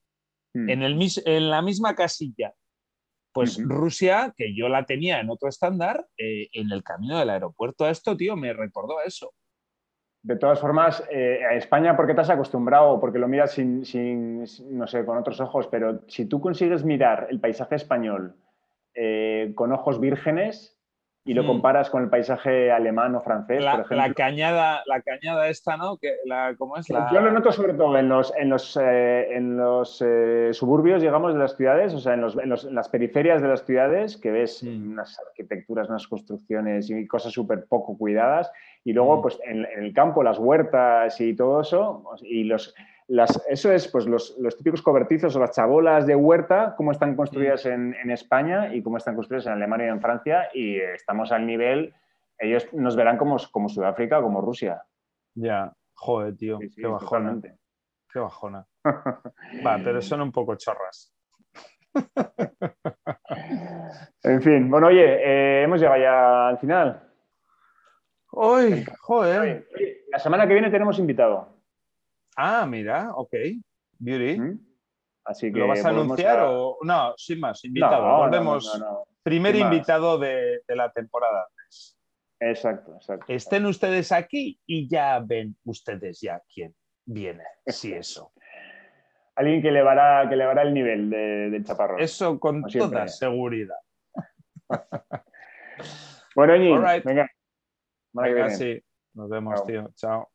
Mm. 0.54 0.70
en, 0.70 0.82
el, 0.82 1.08
en 1.26 1.50
la 1.50 1.62
misma 1.62 1.94
casilla. 1.94 2.54
Pues. 3.32 3.60
Rusia, 3.60 4.32
que 4.36 4.54
yo 4.54 4.68
la 4.68 4.86
tenía 4.86 5.18
en 5.18 5.28
otro 5.28 5.48
estándar, 5.48 6.06
eh, 6.16 6.48
en 6.52 6.70
el 6.70 6.84
camino 6.84 7.18
del 7.18 7.30
aeropuerto 7.30 7.84
a 7.84 7.90
esto, 7.90 8.16
tío, 8.16 8.36
me 8.36 8.52
recordó 8.52 8.98
a 9.00 9.04
eso. 9.04 9.32
De 10.22 10.36
todas 10.36 10.60
formas, 10.60 11.02
eh, 11.10 11.40
a 11.44 11.54
España, 11.56 11.96
porque 11.96 12.14
te 12.14 12.20
has 12.20 12.30
acostumbrado, 12.30 13.00
porque 13.00 13.18
lo 13.18 13.26
miras 13.26 13.50
sin, 13.52 13.84
sin- 13.84 14.46
sin- 14.46 14.78
no 14.78 14.86
sé, 14.86 15.04
con 15.04 15.18
otros 15.18 15.40
ojos, 15.40 15.66
pero 15.66 16.02
si 16.06 16.26
tú 16.26 16.40
consigues 16.40 16.84
mirar 16.84 17.26
el 17.28 17.40
paisaje 17.40 17.74
español 17.74 18.36
eh, 18.94 19.52
con 19.56 19.72
ojos 19.72 19.98
vírgenes 20.00 20.78
y 21.26 21.32
lo 21.32 21.42
Mm. 21.42 21.46
comparas 21.46 21.88
con 21.88 22.02
el 22.02 22.10
paisaje 22.10 22.70
alemán 22.70 23.14
o 23.14 23.20
francés, 23.22 23.56
por 23.56 23.64
La, 23.64 23.72
ejemplo. 23.72 23.96
la 23.96 24.12
cañada, 24.14 24.82
la 24.84 25.00
cañada 25.00 25.48
esta, 25.48 25.76
¿no? 25.78 25.96
Que 25.96 26.16
la, 26.26 26.54
¿Cómo 26.58 26.76
es? 26.76 26.90
La... 26.90 27.10
Yo 27.12 27.20
lo 27.20 27.30
noto 27.32 27.50
sobre 27.50 27.72
todo 27.72 27.96
en 27.96 28.08
los, 28.10 28.34
en 28.36 28.50
los, 28.50 28.76
eh, 28.80 29.34
en 29.34 29.56
los 29.56 30.02
eh, 30.06 30.50
suburbios, 30.52 31.00
digamos, 31.00 31.32
de 31.32 31.38
las 31.40 31.56
ciudades, 31.56 31.94
o 31.94 31.98
sea, 31.98 32.12
en, 32.14 32.20
los- 32.20 32.36
en 32.36 32.50
los- 32.50 32.64
en 32.66 32.74
las 32.74 32.90
periferias 32.90 33.40
de 33.40 33.48
las 33.48 33.64
ciudades, 33.64 34.18
que 34.18 34.30
ves 34.30 34.62
Mm. 34.62 34.92
unas 34.92 35.18
arquitecturas, 35.28 35.88
unas 35.88 36.06
construcciones 36.06 36.90
y 36.90 37.06
cosas 37.06 37.32
súper 37.32 37.64
poco 37.66 37.96
cuidadas. 37.96 38.52
Y 38.84 38.92
luego, 38.92 39.16
Mm. 39.18 39.22
pues 39.22 39.40
en, 39.44 39.64
en 39.64 39.82
el 39.84 39.94
campo, 39.94 40.22
las 40.22 40.38
huertas 40.38 41.18
y 41.22 41.34
todo 41.34 41.62
eso, 41.62 42.04
y 42.22 42.44
los, 42.44 42.74
las, 43.08 43.44
eso 43.48 43.70
es, 43.72 43.86
pues 43.88 44.06
los, 44.06 44.36
los 44.38 44.56
típicos 44.56 44.80
cobertizos 44.82 45.36
o 45.36 45.40
las 45.40 45.52
chabolas 45.52 46.06
de 46.06 46.16
huerta, 46.16 46.74
cómo 46.76 46.90
están 46.92 47.16
construidas 47.16 47.66
en, 47.66 47.94
en 47.94 48.10
España 48.10 48.74
y 48.74 48.82
cómo 48.82 48.96
están 48.96 49.14
construidas 49.14 49.46
en 49.46 49.52
Alemania 49.52 49.86
y 49.86 49.90
en 49.90 50.00
Francia, 50.00 50.48
y 50.54 50.76
estamos 50.78 51.30
al 51.32 51.46
nivel, 51.46 51.94
ellos 52.38 52.66
nos 52.72 52.96
verán 52.96 53.16
como, 53.18 53.36
como 53.52 53.68
Sudáfrica 53.68 54.18
o 54.18 54.22
como 54.22 54.40
Rusia. 54.40 54.82
Ya, 55.34 55.72
joder, 55.94 56.36
tío, 56.36 56.58
Sí, 56.60 56.68
sí, 56.70 56.80
qué 56.82 56.86
bajona, 56.86 57.30
totalmente. 57.34 57.58
qué 58.12 58.18
bajona. 58.20 58.66
Va, 59.66 59.78
pero 59.82 60.00
son 60.00 60.20
un 60.22 60.32
poco 60.32 60.54
chorras. 60.56 61.14
En 64.22 64.40
fin, 64.42 64.70
bueno, 64.70 64.86
oye, 64.88 65.04
eh, 65.04 65.62
hemos 65.64 65.80
llegado 65.80 66.00
ya 66.00 66.48
al 66.48 66.58
final. 66.58 67.10
¡Uy! 68.32 68.84
Joder. 69.00 69.40
Oye, 69.76 70.04
La 70.10 70.18
semana 70.18 70.46
que 70.46 70.54
viene 70.54 70.70
tenemos 70.70 70.98
invitado. 70.98 71.53
Ah, 72.36 72.66
mira, 72.66 73.12
ok. 73.14 73.32
Beauty. 73.98 74.40
¿Mm? 74.40 74.60
Así 75.26 75.52
que 75.52 75.58
¿Lo 75.58 75.68
vas 75.68 75.84
a 75.84 75.88
anunciar 75.88 76.40
a- 76.40 76.50
o 76.50 76.78
no? 76.82 77.14
Sin 77.16 77.40
más, 77.40 77.64
invitado. 77.64 78.06
no, 78.06 78.18
Volvemos. 78.18 78.78
no, 78.78 78.84
no. 78.84 79.04
Primer 79.22 79.56
invitado 79.56 80.18
de, 80.18 80.60
de 80.68 80.76
la 80.76 80.92
temporada 80.92 81.46
3. 81.56 81.98
Exacto, 82.40 82.94
exacto. 82.96 83.24
Estén 83.32 83.64
ustedes 83.64 84.12
aquí 84.12 84.60
y 84.66 84.86
ya 84.88 85.18
ven 85.20 85.56
ustedes 85.64 86.20
ya 86.20 86.42
quién 86.52 86.74
viene. 87.06 87.44
Sí, 87.66 87.92
eso. 87.94 88.32
Alguien 89.36 89.62
que 89.62 89.68
elevará, 89.68 90.28
que 90.28 90.34
elevará 90.34 90.62
el 90.62 90.74
nivel 90.74 91.08
de- 91.10 91.50
del 91.50 91.64
chaparrón. 91.64 92.00
Eso 92.00 92.38
con 92.38 92.62
toda 92.64 93.08
seguridad. 93.08 93.76
Bueno, 96.36 96.56
Ñi, 96.56 96.76
right. 96.76 97.04
venga. 97.04 97.30
Venga, 98.12 98.50
sí. 98.50 98.80
Nos 99.14 99.28
vemos, 99.30 99.54
Chao. 99.54 99.66
tío. 99.66 99.90
Chao. 99.94 100.28